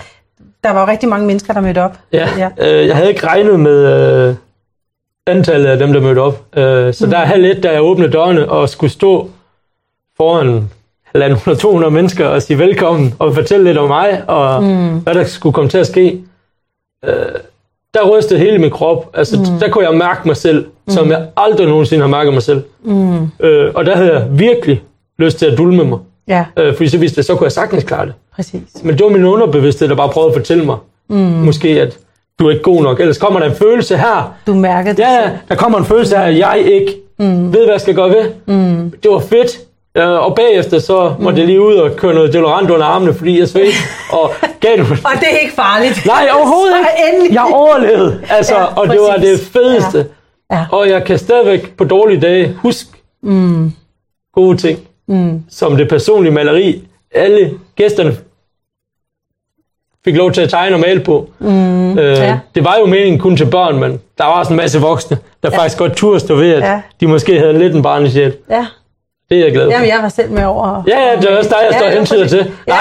Der 0.63 0.71
var 0.71 0.81
jo 0.81 0.87
rigtig 0.87 1.09
mange 1.09 1.27
mennesker, 1.27 1.53
der 1.53 1.61
mødte 1.61 1.81
op. 1.81 1.97
Ja, 2.13 2.29
ja. 2.37 2.51
ja. 2.57 2.81
Øh, 2.81 2.87
jeg 2.87 2.95
havde 2.95 3.09
ikke 3.09 3.27
regnet 3.27 3.59
med 3.59 3.85
øh, 4.29 4.35
antallet 5.27 5.69
af 5.69 5.77
dem, 5.77 5.93
der 5.93 6.01
mødte 6.01 6.19
op. 6.19 6.57
Øh, 6.57 6.93
så 6.93 7.05
mm. 7.05 7.11
der 7.11 7.17
er 7.17 7.25
halv 7.25 7.45
et, 7.45 7.63
da 7.63 7.71
jeg 7.71 7.81
åbnede 7.81 8.11
dørene 8.11 8.49
og 8.49 8.69
skulle 8.69 8.91
stå 8.91 9.29
foran 10.17 10.69
100-200 11.17 11.89
mennesker 11.89 12.27
og 12.27 12.41
sige 12.41 12.59
velkommen 12.59 13.13
og 13.19 13.35
fortælle 13.35 13.65
lidt 13.65 13.77
om 13.77 13.87
mig 13.87 14.23
og 14.27 14.63
mm. 14.63 14.99
hvad 14.99 15.13
der 15.13 15.23
skulle 15.23 15.53
komme 15.53 15.69
til 15.69 15.77
at 15.77 15.87
ske. 15.87 16.23
Øh, 17.05 17.15
der 17.93 18.09
rystede 18.09 18.39
hele 18.39 18.59
min 18.59 18.69
krop. 18.71 19.09
Altså, 19.13 19.37
mm. 19.39 19.59
Der 19.59 19.69
kunne 19.69 19.85
jeg 19.89 19.97
mærke 19.97 20.19
mig 20.25 20.37
selv, 20.37 20.65
som 20.87 21.09
jeg 21.09 21.25
aldrig 21.37 21.67
nogensinde 21.67 22.01
har 22.01 22.09
mærket 22.09 22.33
mig 22.33 22.43
selv. 22.43 22.63
Mm. 22.83 23.23
Øh, 23.39 23.71
og 23.75 23.85
der 23.85 23.95
havde 23.95 24.13
jeg 24.13 24.25
virkelig 24.31 24.81
lyst 25.19 25.37
til 25.39 25.45
at 25.45 25.57
dulme 25.57 25.83
mig. 25.83 25.99
Ja, 26.27 26.45
Øh, 26.57 26.75
fordi 26.75 26.89
så 26.89 26.97
vidste 26.97 27.19
jeg, 27.19 27.25
så 27.25 27.35
kunne 27.35 27.45
jeg 27.45 27.51
sagtens 27.51 27.83
klare 27.83 28.05
det. 28.05 28.13
præcis. 28.35 28.61
Men 28.83 28.97
det 28.97 29.03
var 29.03 29.09
min 29.11 29.23
underbevidsthed, 29.25 29.89
der 29.89 29.95
bare 29.95 30.09
prøvede 30.09 30.29
at 30.33 30.35
fortælle 30.39 30.65
mig, 30.65 30.77
mm. 31.09 31.15
måske 31.17 31.81
at 31.81 31.97
du 32.39 32.47
er 32.47 32.51
ikke 32.51 32.63
god 32.63 32.81
nok. 32.83 32.99
Ellers 32.99 33.17
kommer 33.17 33.39
der 33.39 33.47
en 33.49 33.55
følelse 33.55 33.97
her. 33.97 34.33
Du 34.47 34.53
mærkede 34.53 34.95
det 34.95 34.99
Ja, 35.03 35.21
selv. 35.23 35.31
der 35.49 35.55
kommer 35.55 35.77
en 35.79 35.85
følelse 35.85 36.17
her, 36.17 36.23
at 36.23 36.37
jeg 36.37 36.63
ikke 36.65 36.95
mm. 37.19 37.53
ved, 37.53 37.59
hvad 37.63 37.73
jeg 37.73 37.81
skal 37.81 37.95
gøre 37.95 38.09
ved. 38.09 38.25
Mm. 38.45 38.91
Det 39.03 39.11
var 39.11 39.19
fedt. 39.19 39.59
Øh, 39.97 40.09
og 40.09 40.35
bagefter 40.35 40.79
så 40.79 41.13
måtte 41.19 41.39
jeg 41.39 41.47
lige 41.47 41.61
ud 41.61 41.73
og 41.75 41.95
køre 41.95 42.13
noget 42.13 42.33
deodorant 42.33 42.69
under 42.71 42.85
armene, 42.85 43.13
fordi 43.13 43.39
jeg 43.39 43.47
svedte. 43.47 43.71
og 44.19 44.31
gav 44.59 44.71
det. 44.77 44.81
Og 44.81 45.11
det 45.19 45.27
er 45.33 45.37
ikke 45.37 45.53
farligt. 45.55 46.05
Nej, 46.05 46.27
overhovedet 46.35 46.75
ikke. 47.23 47.33
Jeg 47.35 47.45
overlevede. 47.53 48.21
Altså, 48.29 48.55
Ja, 48.55 48.63
og 48.63 48.87
det 48.89 48.99
var 48.99 49.15
det 49.15 49.21
præcis. 49.39 49.49
fedeste. 49.49 49.97
Ja. 50.51 50.57
Ja. 50.57 50.65
Og 50.71 50.89
jeg 50.89 51.03
kan 51.03 51.17
stadigvæk 51.19 51.77
på 51.77 51.83
dårlige 51.83 52.19
dage 52.21 52.53
huske 52.61 52.89
mm. 53.23 53.71
gode 54.33 54.57
ting. 54.57 54.79
Mm. 55.07 55.43
Som 55.49 55.77
det 55.77 55.89
personlige 55.89 56.33
maleri. 56.33 56.83
Alle 57.15 57.51
gæsterne 57.75 58.17
fik 60.05 60.15
lov 60.15 60.31
til 60.31 60.41
at 60.41 60.49
tegne 60.49 60.75
og 60.75 60.79
male 60.79 60.99
på. 60.99 61.29
Mm. 61.39 61.97
Øh, 61.99 62.17
ja. 62.17 62.39
Det 62.55 62.63
var 62.63 62.75
jo 62.79 62.85
meningen 62.85 63.19
kun 63.19 63.37
til 63.37 63.45
børn, 63.45 63.79
men 63.79 63.91
der 64.17 64.23
var 64.23 64.39
også 64.39 64.53
en 64.53 64.57
masse 64.57 64.81
voksne, 64.81 65.17
der 65.43 65.49
ja. 65.51 65.57
faktisk 65.57 65.77
godt 65.77 65.95
turde 65.95 66.19
stå 66.19 66.35
ved, 66.35 66.53
at 66.53 66.61
Ja. 66.63 66.81
de 66.99 67.07
måske 67.07 67.39
havde 67.39 67.57
lidt 67.59 67.75
en 67.75 67.81
barnesjæl. 67.83 68.33
Ja. 68.49 68.65
Det 69.29 69.39
er 69.39 69.43
jeg 69.43 69.51
glad 69.53 69.65
for. 69.67 69.71
Jamen, 69.71 69.87
jeg 69.89 69.99
var 70.01 70.09
selv 70.09 70.31
med 70.31 70.43
over. 70.45 70.83
Ja, 70.87 70.99
ja, 70.99 71.15
det 71.15 71.31
er 71.31 71.37
også 71.37 71.49
dig, 71.49 71.57
jeg 71.61 71.73
står 71.73 71.85
Ja, 71.85 71.85
ja, 71.85 71.91
ja, 71.91 71.97
hentyder 71.97 72.27
til. 72.27 72.51
Nej. 72.67 72.77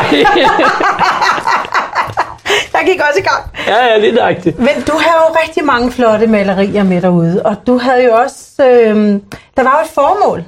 Jeg 2.74 2.82
gik 2.86 3.00
også 3.00 3.18
i 3.20 3.22
gang. 3.22 3.50
ja, 3.66 3.86
ja, 3.86 3.98
lidt 3.98 4.18
agtigt. 4.20 4.58
Men 4.58 4.68
du 4.86 4.92
har 4.92 5.28
jo 5.28 5.36
rigtig 5.44 5.64
mange 5.64 5.92
flotte 5.92 6.26
malerier 6.26 6.82
med 6.82 7.02
derude, 7.02 7.42
og 7.44 7.56
du 7.66 7.78
havde 7.78 8.04
jo 8.04 8.12
også... 8.14 8.62
Øh, 8.64 8.96
der 9.56 9.62
var 9.62 9.78
jo 9.80 9.84
et 9.84 9.90
formål. 9.94 10.38
Det 10.38 10.46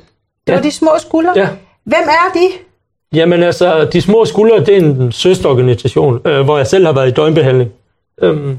Ja. 0.48 0.54
var 0.54 0.62
de 0.62 0.70
små 0.70 0.90
skuldre. 0.98 1.32
Ja. 1.36 1.48
Hvem 1.84 2.08
er 2.08 2.32
de? 2.34 2.48
Jamen 3.18 3.42
altså, 3.42 3.84
De 3.92 4.00
Små 4.00 4.24
Skuldre, 4.24 4.60
det 4.60 4.68
er 4.68 4.76
en 4.80 5.12
søsterorganisation, 5.12 6.20
øh, 6.24 6.40
hvor 6.40 6.56
jeg 6.56 6.66
selv 6.66 6.86
har 6.86 6.92
været 6.92 7.08
i 7.08 7.10
døgnbehandling. 7.10 7.70
Øhm, 8.22 8.58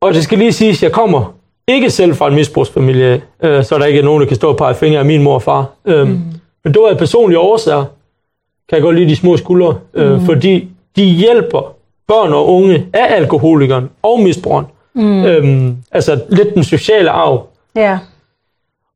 og 0.00 0.14
det 0.14 0.24
skal 0.24 0.38
lige 0.38 0.52
siges, 0.52 0.78
at 0.78 0.82
jeg 0.82 0.92
kommer 0.92 1.34
ikke 1.74 1.90
selv 1.90 2.14
fra 2.14 2.28
en 2.28 2.34
misbrugsfamilie, 2.34 3.22
øh, 3.42 3.64
så 3.64 3.78
der 3.78 3.84
ikke 3.84 4.00
er 4.00 4.04
nogen, 4.04 4.20
der 4.20 4.26
kan 4.26 4.36
stå 4.36 4.48
og 4.48 4.56
pege 4.56 4.74
fingre 4.74 4.98
af 4.98 5.04
min 5.04 5.22
mor 5.22 5.34
og 5.34 5.42
far. 5.42 5.66
Øhm, 5.84 6.08
mm. 6.08 6.18
Men 6.64 6.74
det 6.74 6.82
var 6.82 6.88
af 6.88 6.98
personlige 6.98 7.38
årsager, 7.38 7.84
kan 8.68 8.76
jeg 8.76 8.82
godt 8.82 8.96
lide 8.96 9.08
De 9.10 9.16
Små 9.16 9.36
Skuldre, 9.36 9.78
øh, 9.94 10.12
mm. 10.12 10.20
fordi 10.26 10.68
de 10.96 11.04
hjælper 11.04 11.74
børn 12.08 12.32
og 12.32 12.48
unge 12.48 12.86
af 12.92 13.16
alkoholikeren 13.16 13.90
og 14.02 14.20
misbrugeren. 14.20 14.66
Mm. 14.94 15.24
Øhm, 15.24 15.76
altså 15.92 16.20
lidt 16.28 16.54
den 16.54 16.64
sociale 16.64 17.10
arv. 17.10 17.46
Ja. 17.76 17.98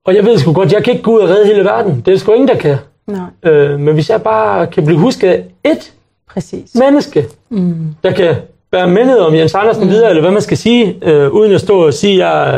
Og 0.05 0.15
jeg 0.15 0.25
ved 0.25 0.39
sgu 0.39 0.53
godt, 0.53 0.73
jeg 0.73 0.85
kan 0.85 0.93
ikke 0.93 1.05
gå 1.05 1.15
ud 1.17 1.21
og 1.21 1.29
redde 1.29 1.47
hele 1.47 1.65
verden. 1.65 2.03
Det 2.07 2.15
er 2.15 2.19
sgu 2.19 2.33
ingen, 2.33 2.49
der 2.49 2.55
kan. 2.57 2.77
Nej, 3.07 3.21
Øh, 3.43 3.81
men 3.81 3.95
hvis 3.95 4.11
jeg 4.11 4.23
bare 4.23 4.67
kan 4.67 4.85
blive 4.85 4.99
husket 4.99 5.29
af 5.29 5.45
ét 5.69 5.91
præcis. 6.31 6.75
menneske, 6.75 7.25
mm. 7.49 7.95
der 8.05 8.11
kan 8.11 8.37
bære 8.75 8.89
mindet 8.89 9.21
om 9.21 9.35
Jens 9.35 9.55
Andersen 9.55 9.89
videre, 9.89 10.09
eller 10.11 10.21
hvad 10.23 10.31
man 10.31 10.43
skal 10.43 10.57
sige, 10.57 10.97
øh, 11.03 11.31
uden 11.31 11.53
at 11.53 11.61
stå 11.61 11.87
og 11.87 11.95
sige, 11.95 12.13
at 12.13 12.19
jeg 12.19 12.57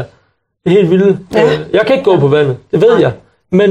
er 0.64 0.70
helt 0.70 0.90
vild. 0.90 1.16
Ja. 1.34 1.44
Øh, 1.44 1.50
jeg 1.72 1.86
kan 1.86 1.96
ikke 1.96 2.10
gå 2.10 2.18
på 2.18 2.28
vandet, 2.28 2.56
det 2.70 2.80
ved 2.80 2.98
jeg. 3.00 3.12
Men 3.50 3.70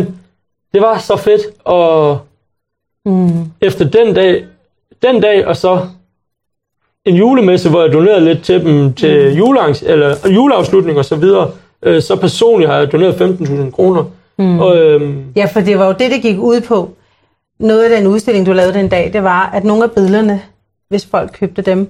det 0.73 0.81
var 0.81 0.97
så 0.97 1.15
fedt, 1.17 1.41
og 1.63 2.19
Mm. 3.07 3.29
efter 3.61 3.85
den 3.85 4.13
dag, 4.13 4.45
den 5.01 5.21
dag 5.21 5.47
og 5.47 5.55
så 5.57 5.79
en 7.05 7.15
julemesse, 7.15 7.69
hvor 7.69 7.81
jeg 7.83 7.93
donerede 7.93 8.25
lidt 8.25 8.43
til 8.43 8.65
dem 8.65 8.93
til 8.93 9.29
mm. 9.31 9.37
julearrange- 9.39 9.87
eller 9.87 10.15
juleafslutning 10.29 10.97
og 10.97 11.05
så 11.05 11.15
videre, 11.15 11.51
øh, 11.83 12.01
så 12.01 12.15
personligt 12.15 12.71
har 12.71 12.77
jeg 12.77 12.91
doneret 12.91 13.15
15.000 13.15 13.71
kroner. 13.71 14.03
Mm. 14.37 14.59
Og, 14.59 14.77
øhm, 14.77 15.23
Ja, 15.35 15.45
for 15.53 15.59
det 15.59 15.79
var 15.79 15.85
jo 15.85 15.91
det, 15.99 16.11
det 16.11 16.21
gik 16.21 16.37
ud 16.39 16.61
på. 16.61 16.89
Noget 17.59 17.83
af 17.83 17.97
den 17.97 18.07
udstilling, 18.07 18.45
du 18.45 18.53
lavede 18.53 18.73
den 18.73 18.89
dag, 18.89 19.13
det 19.13 19.23
var, 19.23 19.49
at 19.53 19.63
nogle 19.63 19.83
af 19.83 19.91
billederne, 19.91 20.41
hvis 20.89 21.05
folk 21.05 21.31
købte 21.39 21.61
dem, 21.61 21.87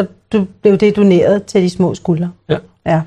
så 0.00 0.06
du, 0.32 0.46
blev 0.62 0.76
det 0.76 0.96
doneret 0.96 1.44
til 1.44 1.62
de 1.62 1.70
små 1.70 1.94
skuldre. 1.94 2.30
ja. 2.48 2.56
Ja. 2.86 3.02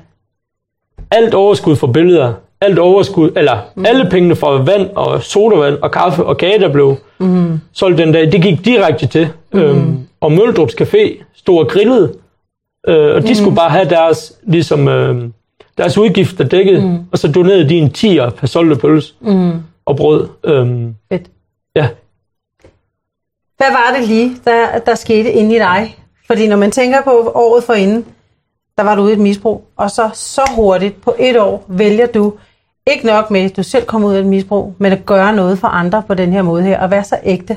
alt 1.10 1.34
overskud 1.34 1.76
fra 1.76 1.86
billeder, 1.86 2.32
alt 2.60 2.78
overskud, 2.78 3.30
eller 3.36 3.58
mm. 3.76 3.86
alle 3.86 4.10
pengene 4.10 4.36
fra 4.36 4.50
vand 4.50 4.90
og 4.96 5.22
sodavand 5.22 5.74
og 5.82 5.90
kaffe 5.90 6.24
og 6.24 6.38
kage, 6.38 6.58
der 6.60 6.72
blev 6.72 6.96
mm. 7.18 7.60
solgt 7.72 7.98
den 7.98 8.12
dag, 8.12 8.32
det 8.32 8.42
gik 8.42 8.64
direkte 8.64 9.06
til. 9.06 9.28
Mm. 9.52 9.60
Øhm, 9.60 9.98
og 10.20 10.32
Møldrups 10.32 10.74
Café 10.80 11.22
stod 11.34 11.58
og 11.58 11.68
grillede, 11.68 12.14
øh, 12.88 13.14
og 13.14 13.22
de 13.22 13.28
mm. 13.28 13.34
skulle 13.34 13.56
bare 13.56 13.70
have 13.70 13.88
deres, 13.88 14.32
ligesom, 14.42 14.88
øh, 14.88 15.30
deres 15.78 15.98
udgifter 15.98 16.44
dækket, 16.44 16.82
mm. 16.84 16.98
og 17.12 17.18
så 17.18 17.32
donerede 17.32 17.68
de 17.68 17.74
en 17.78 17.90
tier 17.92 18.30
per 18.30 18.46
solgte 18.46 18.76
pølse 18.76 19.14
Mm. 19.20 19.52
og 19.86 19.96
brød. 19.96 20.28
Øhm, 20.44 20.94
Fedt. 21.12 21.30
ja, 21.76 21.88
Hvad 23.56 23.70
var 23.70 23.96
det 23.98 24.08
lige, 24.08 24.36
der, 24.44 24.78
der 24.78 24.94
skete 24.94 25.32
inde 25.32 25.54
i 25.56 25.58
dig? 25.58 25.96
Fordi 26.30 26.48
når 26.48 26.56
man 26.56 26.70
tænker 26.70 27.02
på 27.02 27.32
året 27.34 27.64
forinden, 27.64 28.04
der 28.78 28.84
var 28.84 28.94
du 28.94 29.02
ude 29.02 29.10
i 29.10 29.14
et 29.14 29.18
misbrug, 29.20 29.64
og 29.76 29.90
så 29.90 30.10
så 30.14 30.50
hurtigt 30.56 31.02
på 31.02 31.14
et 31.18 31.40
år 31.40 31.64
vælger 31.68 32.06
du 32.06 32.32
ikke 32.86 33.06
nok 33.06 33.30
med, 33.30 33.40
at 33.40 33.56
du 33.56 33.62
selv 33.62 33.84
kommer 33.84 34.08
ud 34.08 34.14
af 34.14 34.20
et 34.20 34.26
misbrug, 34.26 34.74
men 34.78 34.92
at 34.92 35.06
gøre 35.06 35.36
noget 35.36 35.58
for 35.58 35.68
andre 35.68 36.02
på 36.06 36.14
den 36.14 36.32
her 36.32 36.42
måde 36.42 36.62
her, 36.62 36.80
og 36.80 36.90
være 36.90 37.04
så 37.04 37.16
ægte. 37.24 37.56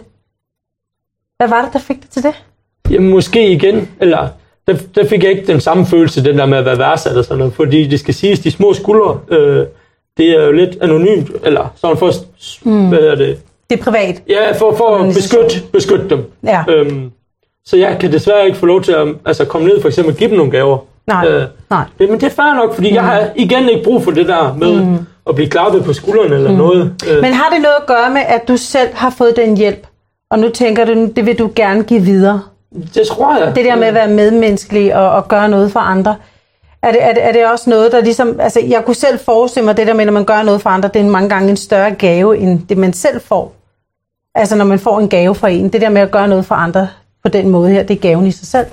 Hvad 1.38 1.48
var 1.48 1.62
det, 1.62 1.74
der 1.74 1.80
fik 1.80 2.02
dig 2.02 2.10
til 2.10 2.24
det? 2.24 2.44
Jamen, 2.90 3.10
måske 3.10 3.52
igen, 3.52 3.90
eller 4.02 4.28
der, 4.68 4.78
der 4.96 5.08
fik 5.08 5.24
jeg 5.24 5.32
ikke 5.32 5.48
den 5.48 5.60
samme 5.60 5.86
følelse, 5.86 6.24
den 6.24 6.38
der 6.38 6.46
med 6.46 6.58
at 6.58 6.66
være 6.66 6.78
værdsat 6.78 7.18
og 7.18 7.24
sådan 7.24 7.38
noget, 7.38 7.54
fordi 7.54 7.88
det 7.88 8.00
skal 8.00 8.14
siges, 8.14 8.40
de 8.40 8.52
små 8.52 8.74
skuldre, 8.74 9.20
øh, 9.30 9.66
det 10.18 10.30
er 10.30 10.46
jo 10.46 10.52
lidt 10.52 10.78
anonymt, 10.82 11.32
eller 11.44 11.74
sådan 11.76 11.98
for, 11.98 12.12
mm. 12.64 12.90
hvad 12.90 13.00
hedder 13.00 13.16
det, 13.16 13.40
Det 13.70 13.80
er 13.80 13.84
privat. 13.84 14.22
ja, 14.30 14.52
for, 14.52 14.76
for 14.76 14.98
at 14.98 15.14
beskytte, 15.14 15.62
beskytte 15.72 16.10
dem. 16.10 16.32
Ja. 16.44 16.64
Øhm, 16.70 17.12
så 17.66 17.78
jeg 17.78 17.98
kan 18.00 18.12
desværre 18.12 18.46
ikke 18.46 18.58
få 18.58 18.66
lov 18.66 18.82
til 18.82 18.92
at 18.92 19.08
altså, 19.26 19.46
komme 19.46 19.68
ned 19.68 19.82
for 19.82 19.88
eksempel 19.88 20.14
og 20.14 20.18
give 20.18 20.30
dem 20.30 20.38
nogle 20.38 20.52
gaver. 20.52 20.78
Nej, 21.08 21.28
Øh, 21.28 21.44
nej. 21.70 21.84
men 22.00 22.12
det 22.12 22.24
er 22.24 22.30
fair 22.30 22.54
nok, 22.56 22.76
fordi 22.76 22.90
mm. 22.90 22.96
jeg 22.96 23.04
har 23.04 23.30
igen 23.36 23.70
ikke 23.70 23.84
brug 23.84 24.04
for 24.04 24.12
det 24.12 24.28
der 24.28 24.54
med 24.54 24.82
mm. 24.86 24.98
at 25.30 25.36
blive 25.36 25.50
klappet 25.50 25.84
på 25.84 25.94
skuldrene 25.94 26.36
eller 26.36 26.52
mm. 26.52 26.58
noget. 26.58 26.94
Øh, 27.10 27.22
Men 27.22 27.34
har 27.34 27.50
det 27.50 27.62
noget 27.62 27.76
at 27.82 27.86
gøre 27.88 28.10
med, 28.10 28.22
at 28.28 28.48
du 28.48 28.58
selv 28.58 28.90
har 28.94 29.10
fået 29.10 29.36
den 29.36 29.58
hjælp, 29.58 29.88
og 30.32 30.40
nu 30.40 30.50
tænker 30.50 30.86
du, 30.86 31.06
det 31.16 31.26
vil 31.26 31.40
du 31.40 31.52
gerne 31.56 31.84
give 31.84 32.02
videre? 32.02 32.42
det 32.94 33.08
tror 33.08 33.38
jeg. 33.38 33.56
Det 33.56 33.66
der 33.66 33.76
med 33.76 33.88
at 33.88 33.94
være 33.94 34.08
medmenneskelig 34.08 34.96
og, 34.96 35.10
og 35.10 35.28
gøre 35.28 35.50
noget 35.50 35.72
for 35.72 35.80
andre. 35.80 36.16
Er 36.82 36.92
det, 36.92 37.04
er, 37.04 37.14
det, 37.14 37.24
er 37.26 37.32
det 37.32 37.46
også 37.48 37.70
noget, 37.70 37.92
der 37.92 38.02
ligesom... 38.02 38.40
Altså, 38.40 38.60
jeg 38.68 38.86
kunne 38.86 38.96
selv 38.96 39.20
forestille 39.20 39.66
mig, 39.66 39.78
det 39.78 39.88
der 39.88 39.94
med, 39.94 40.06
når 40.06 40.14
man 40.14 40.26
gør 40.26 40.44
noget 40.44 40.62
for 40.62 40.70
andre, 40.70 40.90
det 40.94 41.02
er 41.02 41.06
mange 41.06 41.30
gange 41.30 41.50
en 41.50 41.58
større 41.58 41.92
gave, 41.92 42.38
end 42.38 42.68
det 42.68 42.78
man 42.78 42.94
selv 42.94 43.22
får. 43.22 43.54
Altså, 44.36 44.56
når 44.56 44.66
man 44.66 44.80
får 44.80 45.00
en 45.00 45.10
gave 45.10 45.36
fra 45.36 45.50
en. 45.50 45.74
Det 45.74 45.82
der 45.82 45.90
med 45.90 46.02
at 46.02 46.12
gøre 46.12 46.28
noget 46.28 46.46
for 46.46 46.56
andre 46.56 46.88
på 47.24 47.30
den 47.30 47.50
måde 47.50 47.70
her, 47.70 47.84
det 47.84 47.96
er 47.98 48.00
gaven 48.02 48.28
i 48.28 48.32
sig 48.32 48.48
selv. 48.48 48.66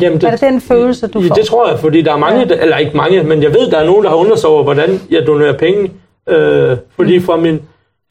Jamen, 0.00 0.24
Er 0.26 0.30
det 0.30 0.40
den 0.40 0.60
følelse, 0.60 1.06
du 1.06 1.20
Ja, 1.20 1.28
får? 1.28 1.34
det 1.34 1.44
tror 1.46 1.68
jeg, 1.70 1.78
fordi 1.78 2.02
der 2.02 2.12
er 2.12 2.16
mange, 2.16 2.38
Ja. 2.40 2.44
der, 2.44 2.54
eller 2.60 2.76
ikke 2.76 2.96
mange, 2.96 3.22
men 3.22 3.42
jeg 3.42 3.50
ved, 3.54 3.70
der 3.70 3.78
er 3.78 3.86
nogen, 3.86 4.04
der 4.04 4.10
har 4.10 4.16
undret 4.16 4.38
sig 4.38 4.50
over, 4.50 4.62
hvordan 4.62 5.00
jeg 5.10 5.26
donerer 5.26 5.58
penge. 5.58 5.90
Øh, 6.28 6.76
fordi 6.96 7.20
fra 7.20 7.36
min, 7.36 7.62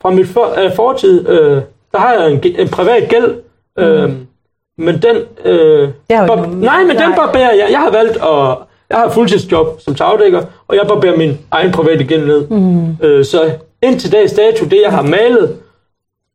fra 0.02 0.10
mit 0.10 0.28
for, 0.28 0.60
øh, 0.66 0.76
fortid, 0.76 1.30
øh, 1.30 1.62
der 1.92 1.98
har 1.98 2.14
jeg 2.14 2.32
en, 2.32 2.42
en 2.60 2.68
privat 2.70 3.10
gæld, 3.10 3.36
Mm. 3.78 3.84
Øhm, 3.84 4.28
men 4.78 4.96
den... 5.02 5.16
Øh, 5.46 5.82
Det 5.82 5.94
bar- 6.10 6.26
nogen- 6.36 6.58
nej, 6.60 6.80
men 6.84 6.90
den 6.98 7.10
nej. 7.10 7.16
barberer 7.16 7.54
jeg. 7.54 7.68
Jeg 7.72 7.80
har 7.80 7.92
valgt 7.92 8.16
at... 8.18 8.58
Jeg 8.90 8.98
har 8.98 9.10
fuldtidsjob 9.10 9.82
som 9.82 9.96
tagdækker, 9.96 10.42
og 10.68 10.76
jeg 10.76 10.86
barberer 10.88 11.18
min 11.18 11.38
egen 11.52 11.72
private 11.72 12.04
gæld 12.04 12.26
ned. 12.26 12.48
Mm. 12.48 12.96
Øh, 13.04 13.26
så 13.26 13.52
indtil 13.84 14.12
dags 14.12 14.34
dato, 14.34 14.66
det 14.66 14.82
jeg 14.84 14.92
har 14.92 15.02
malet 15.02 15.56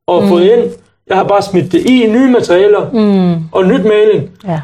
og 0.07 0.22
mm. 0.22 0.29
fået 0.29 0.44
ind, 0.44 0.70
jeg 1.11 1.18
har 1.18 1.25
bare 1.25 1.42
smidt 1.42 1.73
det 1.73 1.81
i 1.90 2.07
nye 2.11 2.31
materialer 2.31 2.90
mm. 2.92 3.44
og 3.53 3.64
nyt 3.64 3.85
maling, 3.85 4.31
Ja. 4.46 4.61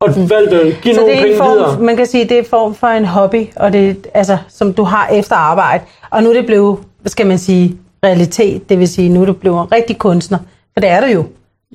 og 0.00 0.08
mm. 0.16 0.30
valgt 0.30 0.52
at 0.52 0.76
give 0.82 0.94
Så 0.94 1.00
nogle 1.00 1.12
det 1.16 1.20
er 1.20 1.24
en 1.26 1.38
penge 1.38 1.50
videre. 1.50 1.72
form, 1.72 1.82
man 1.84 1.96
kan 1.96 2.06
sige, 2.06 2.24
det 2.28 2.38
er 2.38 2.44
form 2.50 2.74
for 2.74 2.86
en 2.86 3.04
hobby, 3.04 3.46
og 3.56 3.72
det 3.72 4.06
altså, 4.14 4.38
som 4.48 4.72
du 4.72 4.82
har 4.82 5.08
efter 5.08 5.36
arbejde. 5.36 5.84
Og 6.10 6.22
nu 6.22 6.30
er 6.30 6.34
det 6.34 6.46
blevet, 6.46 6.78
hvad 7.00 7.10
skal 7.10 7.26
man 7.26 7.38
sige, 7.38 7.76
realitet. 8.04 8.68
Det 8.68 8.78
vil 8.78 8.88
sige, 8.88 9.08
nu 9.08 9.22
er 9.22 9.26
du 9.26 9.32
blevet 9.32 9.60
en 9.62 9.72
rigtig 9.72 9.98
kunstner. 9.98 10.38
For 10.72 10.80
det 10.80 10.90
er 10.90 11.00
du 11.00 11.06
jo. 11.06 11.24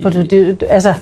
For 0.01 0.10
du, 0.10 0.21
det, 0.21 0.63
altså, 0.69 0.93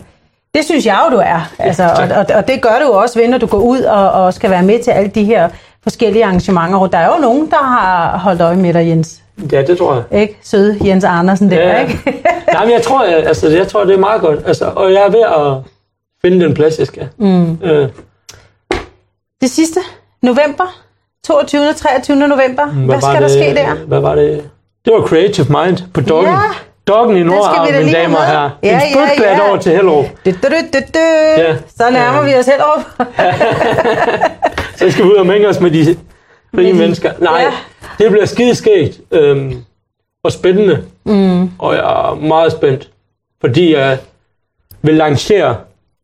det 0.56 0.66
synes 0.66 0.86
jeg 0.86 1.00
jo, 1.06 1.16
du 1.16 1.22
er. 1.26 1.52
Altså, 1.60 1.84
og, 1.84 2.18
og, 2.18 2.26
og, 2.36 2.48
det 2.48 2.62
gør 2.62 2.80
du 2.86 2.92
også 2.92 3.20
ved, 3.20 3.28
når 3.28 3.38
du 3.38 3.46
går 3.46 3.58
ud 3.60 3.80
og, 3.82 4.12
og 4.12 4.34
skal 4.34 4.50
være 4.50 4.64
med 4.64 4.84
til 4.84 4.92
alle 4.92 5.10
de 5.10 5.24
her 5.24 5.50
forskellige 5.84 6.26
arrangementer. 6.26 6.78
Og 6.78 6.92
der 6.92 6.98
er 6.98 7.16
jo 7.16 7.22
nogen, 7.22 7.50
der 7.50 7.58
har 7.64 8.18
holdt 8.18 8.42
øje 8.42 8.56
med 8.56 8.74
dig, 8.74 8.88
Jens. 8.88 9.21
Ja, 9.52 9.62
det 9.62 9.78
tror 9.78 9.94
jeg. 10.12 10.22
Ikke? 10.22 10.38
Søde 10.44 10.78
Jens 10.86 11.04
Andersen 11.04 11.52
der, 11.52 11.58
Ja. 11.58 11.82
ikke? 11.82 12.00
Nej, 12.54 12.66
men 12.66 12.74
jeg 12.74 12.82
tror, 12.82 13.04
jeg, 13.06 13.18
altså, 13.28 13.50
jeg 13.50 13.68
tror, 13.68 13.84
det 13.84 13.96
er 13.96 14.00
meget 14.00 14.22
godt. 14.22 14.40
Altså, 14.46 14.66
og 14.76 14.94
jeg 14.94 15.02
er 15.02 15.10
ved 15.10 15.22
at 15.22 15.72
finde 16.22 16.46
den 16.46 16.54
plads, 16.54 16.80
jeg 16.80 16.88
skal. 16.88 17.10
Mm. 17.18 17.58
Øh, 17.64 17.90
Det 19.42 19.50
sidste, 19.50 19.80
november, 20.22 20.82
22. 21.28 21.70
og 21.70 21.76
23. 21.76 22.16
november. 22.18 22.66
Hvad, 22.66 22.86
hvad 22.86 22.96
var 22.96 23.00
skal 23.00 23.14
der 23.22 23.28
det, 23.28 23.32
ske 23.32 23.56
der? 23.56 23.76
Hvad 23.88 24.00
var 24.00 24.16
det? 24.16 24.50
Det 24.86 24.94
var 24.94 25.02
Creative 25.08 25.46
Mind 25.50 25.78
på 25.94 26.02
Doggen. 26.02 26.32
Ja. 26.34 26.40
Doggen 26.88 27.16
i 27.16 27.20
Den 27.20 27.28
Nord, 27.28 27.44
skal 27.54 27.74
vi 27.74 27.78
da 27.80 27.86
mine 27.86 27.98
damer 27.98 28.18
og 28.18 28.26
herrer. 28.26 28.50
Ja, 28.64 28.68
en 28.70 28.74
ja, 28.96 29.06
spytklat 29.08 29.38
ja. 29.38 29.48
over 29.50 29.58
til 29.58 29.72
Hellerup. 29.72 30.06
Du, 30.26 30.32
du, 30.32 30.48
du, 30.74 30.80
du. 30.94 31.00
Ja. 31.38 31.56
Så 31.78 31.90
nærmer 31.92 32.22
vi 32.24 32.36
os 32.36 32.46
helt 32.46 32.62
op. 32.62 33.08
Så 34.80 34.92
skal 34.92 35.06
vi 35.06 35.10
ud 35.10 35.16
og 35.16 35.26
mænge 35.28 35.48
os 35.48 35.60
med 35.60 35.72
de 35.72 35.96
rige 36.58 36.74
mennesker. 36.74 37.12
Nej, 37.20 37.42
ja. 37.42 37.52
Det 38.02 38.12
bliver 38.12 38.26
skideskægt 38.26 39.02
øhm, 39.12 39.54
og 40.24 40.32
spændende. 40.32 40.84
Mm. 41.04 41.50
Og 41.60 41.74
jeg 41.76 41.82
er 41.82 42.16
meget 42.16 42.52
spændt, 42.52 42.90
fordi 43.42 43.74
jeg 43.74 43.98
vil 44.82 44.94
lancere 44.96 45.58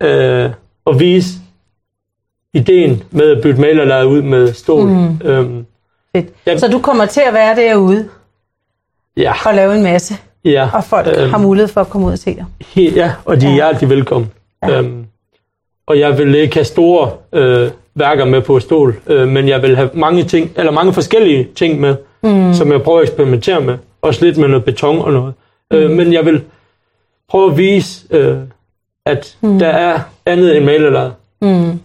øh, 0.03 0.49
og 0.85 0.99
vise 0.99 1.29
ideen 2.53 3.03
med 3.11 3.29
at 3.37 3.41
bytte 3.43 3.61
malerlaget 3.61 4.05
ud 4.05 4.21
med 4.21 4.53
stål. 4.53 4.87
Mm. 4.87 5.21
Øhm, 5.23 5.65
Fedt. 6.15 6.25
Ja. 6.45 6.57
Så 6.57 6.67
du 6.67 6.79
kommer 6.79 7.05
til 7.05 7.21
at 7.27 7.33
være 7.33 7.55
derude 7.55 8.09
ja, 9.17 9.33
og 9.45 9.53
lave 9.53 9.75
en 9.75 9.83
masse, 9.83 10.13
ja. 10.45 10.69
og 10.73 10.83
folk 10.83 11.07
Øhm, 11.17 11.29
har 11.29 11.37
mulighed 11.37 11.67
for 11.67 11.81
at 11.81 11.89
komme 11.89 12.07
ud 12.07 12.11
og 12.11 12.19
se 12.19 12.35
dig. 12.35 12.45
Ja, 12.95 13.13
og 13.25 13.41
de 13.41 13.45
er 13.45 13.49
Ja. 13.49 13.55
hjertelig 13.55 13.89
velkommen. 13.89 14.31
Ja. 14.63 14.77
Øhm, 14.81 15.05
og 15.87 15.99
jeg 15.99 16.17
vil 16.17 16.35
ikke 16.35 16.55
have 16.55 16.65
store 16.65 17.11
øh, 17.33 17.71
værker 17.99 18.25
med 18.25 18.41
på 18.41 18.59
stål, 18.59 18.95
øh, 19.07 19.27
men 19.27 19.47
jeg 19.47 19.61
vil 19.61 19.75
have 19.75 19.89
mange 19.93 20.23
ting, 20.23 20.51
eller 20.55 20.71
mange 20.71 20.93
forskellige 20.93 21.47
ting 21.55 21.79
med, 21.79 21.95
mm. 22.23 22.53
som 22.53 22.71
jeg 22.71 22.81
prøver 22.81 22.99
at 22.99 23.03
eksperimentere 23.03 23.61
med. 23.61 23.77
Også 24.01 24.25
lidt 24.25 24.37
med 24.37 24.47
noget 24.47 24.65
beton 24.65 25.01
og 25.01 25.13
noget. 25.13 25.33
Mm. 25.71 25.77
Øh, 25.77 25.89
men 25.91 26.13
jeg 26.13 26.25
vil 26.25 26.41
prøve 27.29 27.51
at 27.51 27.57
vise, 27.57 28.01
øh, 28.11 28.37
at 29.05 29.35
mm. 29.41 29.59
der 29.59 29.67
er 29.67 29.99
andet 30.25 30.57
end 30.57 30.65
malerlad. 30.65 31.09
Mm. 31.41 31.79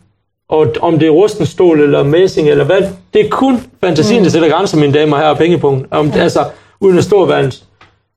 Og 0.49 0.67
om 0.81 0.99
det 0.99 1.07
er 1.07 1.11
rusten 1.11 1.47
stål 1.47 1.81
eller 1.81 2.03
messing 2.03 2.49
eller 2.49 2.65
hvad, 2.65 2.83
det 3.15 3.21
er 3.27 3.29
kun 3.31 3.61
fantasien, 3.85 4.19
mm. 4.21 4.25
der 4.25 4.31
sætter 4.31 4.49
grænser, 4.51 4.79
mine 4.79 4.93
damer 4.93 5.17
herrer, 5.17 5.31
og 5.31 5.39
pengepunkt. 5.39 5.87
Om, 5.91 6.07
ja. 6.17 6.21
Altså, 6.23 6.45
uden 6.81 6.99
at 6.99 7.05
stå 7.05 7.25
verdens. 7.25 7.65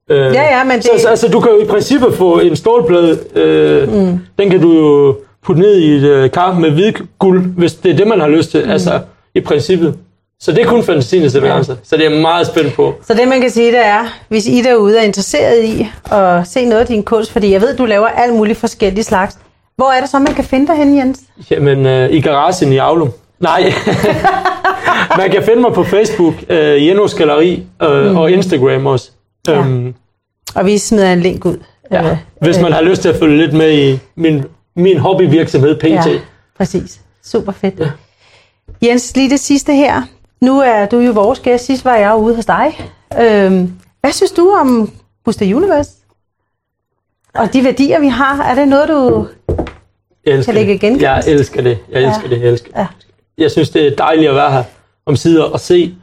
Øh, 0.09 0.17
Ja, 0.17 0.57
ja, 0.57 0.63
men 0.63 0.81
så, 0.81 0.89
det- 0.93 1.01
så, 1.01 1.09
altså, 1.09 1.27
du 1.27 1.39
kan 1.39 1.51
jo 1.51 1.61
i 1.61 1.65
princippet 1.65 2.13
få 2.13 2.39
en 2.39 2.55
stålplade, 2.55 3.19
øh, 3.35 3.93
mm. 3.93 4.19
den 4.39 4.49
kan 4.49 4.61
du 4.61 4.71
jo 4.73 5.17
putte 5.45 5.61
ned 5.61 5.75
i 5.77 5.95
et 5.95 6.03
øh, 6.03 6.31
kar 6.31 6.53
med 6.53 6.71
hvid 6.71 6.93
guld, 7.19 7.45
hvis 7.57 7.73
det 7.73 7.91
er 7.91 7.95
det, 7.95 8.07
man 8.07 8.19
har 8.19 8.27
lyst 8.27 8.51
til, 8.51 8.65
mm. 8.65 8.71
altså 8.71 8.99
i 9.35 9.39
princippet. 9.41 9.95
Så 10.39 10.51
det 10.51 10.61
er 10.61 10.65
kun 10.65 10.83
fantasien, 10.83 11.23
der 11.23 11.45
Ja. 11.47 11.53
grænser. 11.53 11.75
Så 11.83 11.97
det 11.97 12.05
er 12.05 12.09
jeg 12.11 12.21
meget 12.21 12.47
spændt 12.47 12.73
på. 12.73 12.93
Så 13.07 13.13
det 13.13 13.27
man 13.27 13.41
kan 13.41 13.49
sige, 13.49 13.71
det 13.71 13.85
er, 13.85 14.05
hvis 14.29 14.47
I 14.47 14.61
derude 14.61 14.97
er 14.99 15.03
interesseret 15.03 15.63
i 15.63 15.87
at 16.11 16.47
se 16.47 16.65
noget 16.65 16.81
af 16.81 16.87
din 16.87 17.03
kunst, 17.03 17.31
fordi 17.31 17.51
jeg 17.51 17.61
ved, 17.61 17.77
du 17.77 17.85
laver 17.85 18.07
alt 18.07 18.33
muligt 18.33 18.57
forskellige 18.59 19.03
slags. 19.03 19.37
Hvor 19.75 19.91
er 19.91 19.99
det 20.01 20.09
så, 20.09 20.19
man 20.19 20.33
kan 20.33 20.43
finde 20.43 20.67
dig 20.67 20.75
hen, 20.75 20.97
Jens? 20.97 21.19
Jamen, 21.51 21.85
øh, 21.85 22.11
i 22.13 22.21
garagen 22.21 22.73
i 22.73 22.77
Aulum. 22.77 23.09
Nej. 23.39 23.73
man 25.17 25.31
kan 25.31 25.43
finde 25.43 25.61
mig 25.61 25.73
på 25.73 25.83
Facebook, 25.83 26.33
øh, 26.49 26.87
Jenos 26.87 27.13
Galeri, 27.13 27.63
øh, 27.83 28.11
mm. 28.11 28.17
og 28.17 28.31
Instagram 28.31 28.85
også. 28.85 29.11
Ja. 29.47 29.59
Øhm, 29.59 29.93
Og 30.55 30.65
vi 30.65 30.77
smider 30.77 31.13
en 31.13 31.19
link 31.19 31.45
ud. 31.45 31.57
Ja, 31.91 32.11
Øh, 32.11 32.17
hvis 32.41 32.59
man 32.61 32.71
har 32.73 32.81
lyst 32.81 33.01
til 33.01 33.09
at 33.09 33.15
følge 33.19 33.37
lidt 33.37 33.53
med 33.53 33.71
i 33.71 33.99
min, 34.15 34.43
min 34.75 34.97
hobbyvirksomhed, 34.97 35.75
PT. 35.79 35.83
Ja, 35.83 36.19
præcis. 36.57 37.01
Super 37.23 37.51
fedt. 37.51 37.79
Ja. 37.79 37.91
Jens, 38.83 39.15
lige 39.15 39.29
det 39.29 39.39
sidste 39.39 39.73
her. 39.73 40.01
Nu 40.41 40.59
er 40.59 40.85
du 40.85 40.99
jo 40.99 41.11
vores 41.11 41.39
gæst. 41.39 41.65
Sidst 41.65 41.85
var 41.85 41.95
jeg 41.95 42.15
ude 42.15 42.35
hos 42.35 42.45
dig. 42.45 42.91
Øhm, 43.21 43.73
hvad 44.01 44.11
synes 44.11 44.31
du 44.31 44.49
om 44.61 44.91
Booster 45.25 45.55
Universe? 45.55 45.91
Og 47.35 47.53
de 47.53 47.63
værdier, 47.63 47.99
vi 47.99 48.07
har, 48.07 48.43
er 48.43 48.55
det 48.55 48.67
noget, 48.67 48.89
du... 48.89 49.27
Jeg 50.25 50.33
elsker 50.33 50.53
Kan 50.53 50.61
ikke 50.69 50.93
det. 50.93 51.01
Jeg 51.01 51.23
elsker 51.27 51.61
det. 51.61 51.77
Jeg 51.91 52.03
elsker 52.03 52.29
Ja. 52.29 52.35
det. 52.35 52.41
Jeg 52.41 52.49
elsker. 52.49 52.71
Ja. 52.75 52.87
Jeg 53.37 53.51
synes, 53.51 53.69
det 53.69 53.87
er 53.87 53.95
dejligt 53.95 54.29
at 54.29 54.35
være 54.35 54.51
her 54.51 54.63
om 55.05 55.15
sider 55.15 55.43
og 55.43 55.59
se 55.59 55.95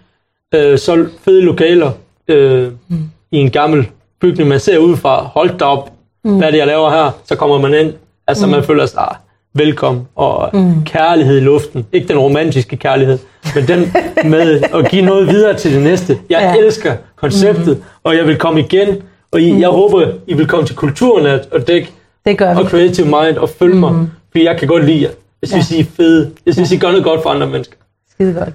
øh, 0.55 0.79
så 0.79 1.09
fede 1.25 1.43
lokaler 1.43 1.93
øh, 2.29 2.73
mm. 2.89 3.11
i 3.31 3.37
en 3.39 3.51
gammel 3.51 3.89
bygning. 4.21 4.49
Man 4.49 4.61
ser 4.61 4.79
udefra, 4.79 5.23
hold 5.23 5.59
da 5.59 5.65
op, 5.65 5.93
mm. 6.25 6.39
hvad 6.39 6.53
det, 6.53 6.59
jeg 6.59 6.67
laver 6.67 6.91
her? 6.91 7.11
Så 7.25 7.37
kommer 7.37 7.59
man 7.59 7.75
ind. 7.75 7.95
Altså, 8.33 8.47
mm. 8.47 8.53
man 8.53 8.65
føler 8.65 8.87
sig 8.87 9.01
ah, 9.03 9.17
velkommen 9.55 10.09
og 10.17 10.51
mm. 10.53 10.85
kærlighed 10.85 11.37
i 11.37 11.41
luften. 11.41 11.87
Ikke 11.93 12.09
den 12.09 12.19
romantiske 12.19 12.77
kærlighed, 12.77 13.19
men 13.55 13.69
den 13.69 13.93
med 14.31 14.63
at 14.75 14.89
give 14.91 15.03
noget 15.05 15.29
videre 15.29 15.57
til 15.57 15.75
det 15.75 15.83
næste. 15.83 16.19
Jeg 16.31 16.41
Ja. 16.41 16.49
ja. 16.53 16.65
elsker 16.65 16.97
konceptet, 17.17 17.77
mm. 17.77 17.83
og 18.05 18.17
jeg 18.17 18.27
vil 18.27 18.39
komme 18.39 18.61
igen. 18.61 19.03
Og 19.33 19.41
I, 19.41 19.61
jeg 19.61 19.69
håber, 19.69 20.07
I 20.27 20.35
vil 20.35 20.47
komme 20.47 20.67
til 20.67 20.77
Kulturnat 20.77 21.49
og 21.53 21.67
dække 21.69 21.91
Det 22.27 22.39
gør 22.39 22.55
vi. 22.55 22.61
og 22.61 22.69
Creative 22.71 23.07
Mind 23.07 23.37
og 23.37 23.49
følge 23.49 23.77
mig, 23.77 23.93
Mhm. 23.93 24.11
fordi 24.31 24.45
jeg 24.45 24.59
kan 24.59 24.69
godt 24.69 24.85
lide 24.85 25.03
jer. 25.03 25.11
Jeg 25.43 25.49
synes, 25.49 25.73
Ja. 25.73 25.77
I 25.77 25.81
er 25.81 25.85
fede. 25.97 26.31
Jeg 26.47 26.55
synes, 26.55 26.73
I 26.73 26.77
gør 26.77 26.89
noget 26.89 27.05
godt 27.05 27.23
for 27.23 27.31
andre 27.31 27.47
mennesker. 27.47 27.75
Skide 28.11 28.33
godt. 28.35 28.55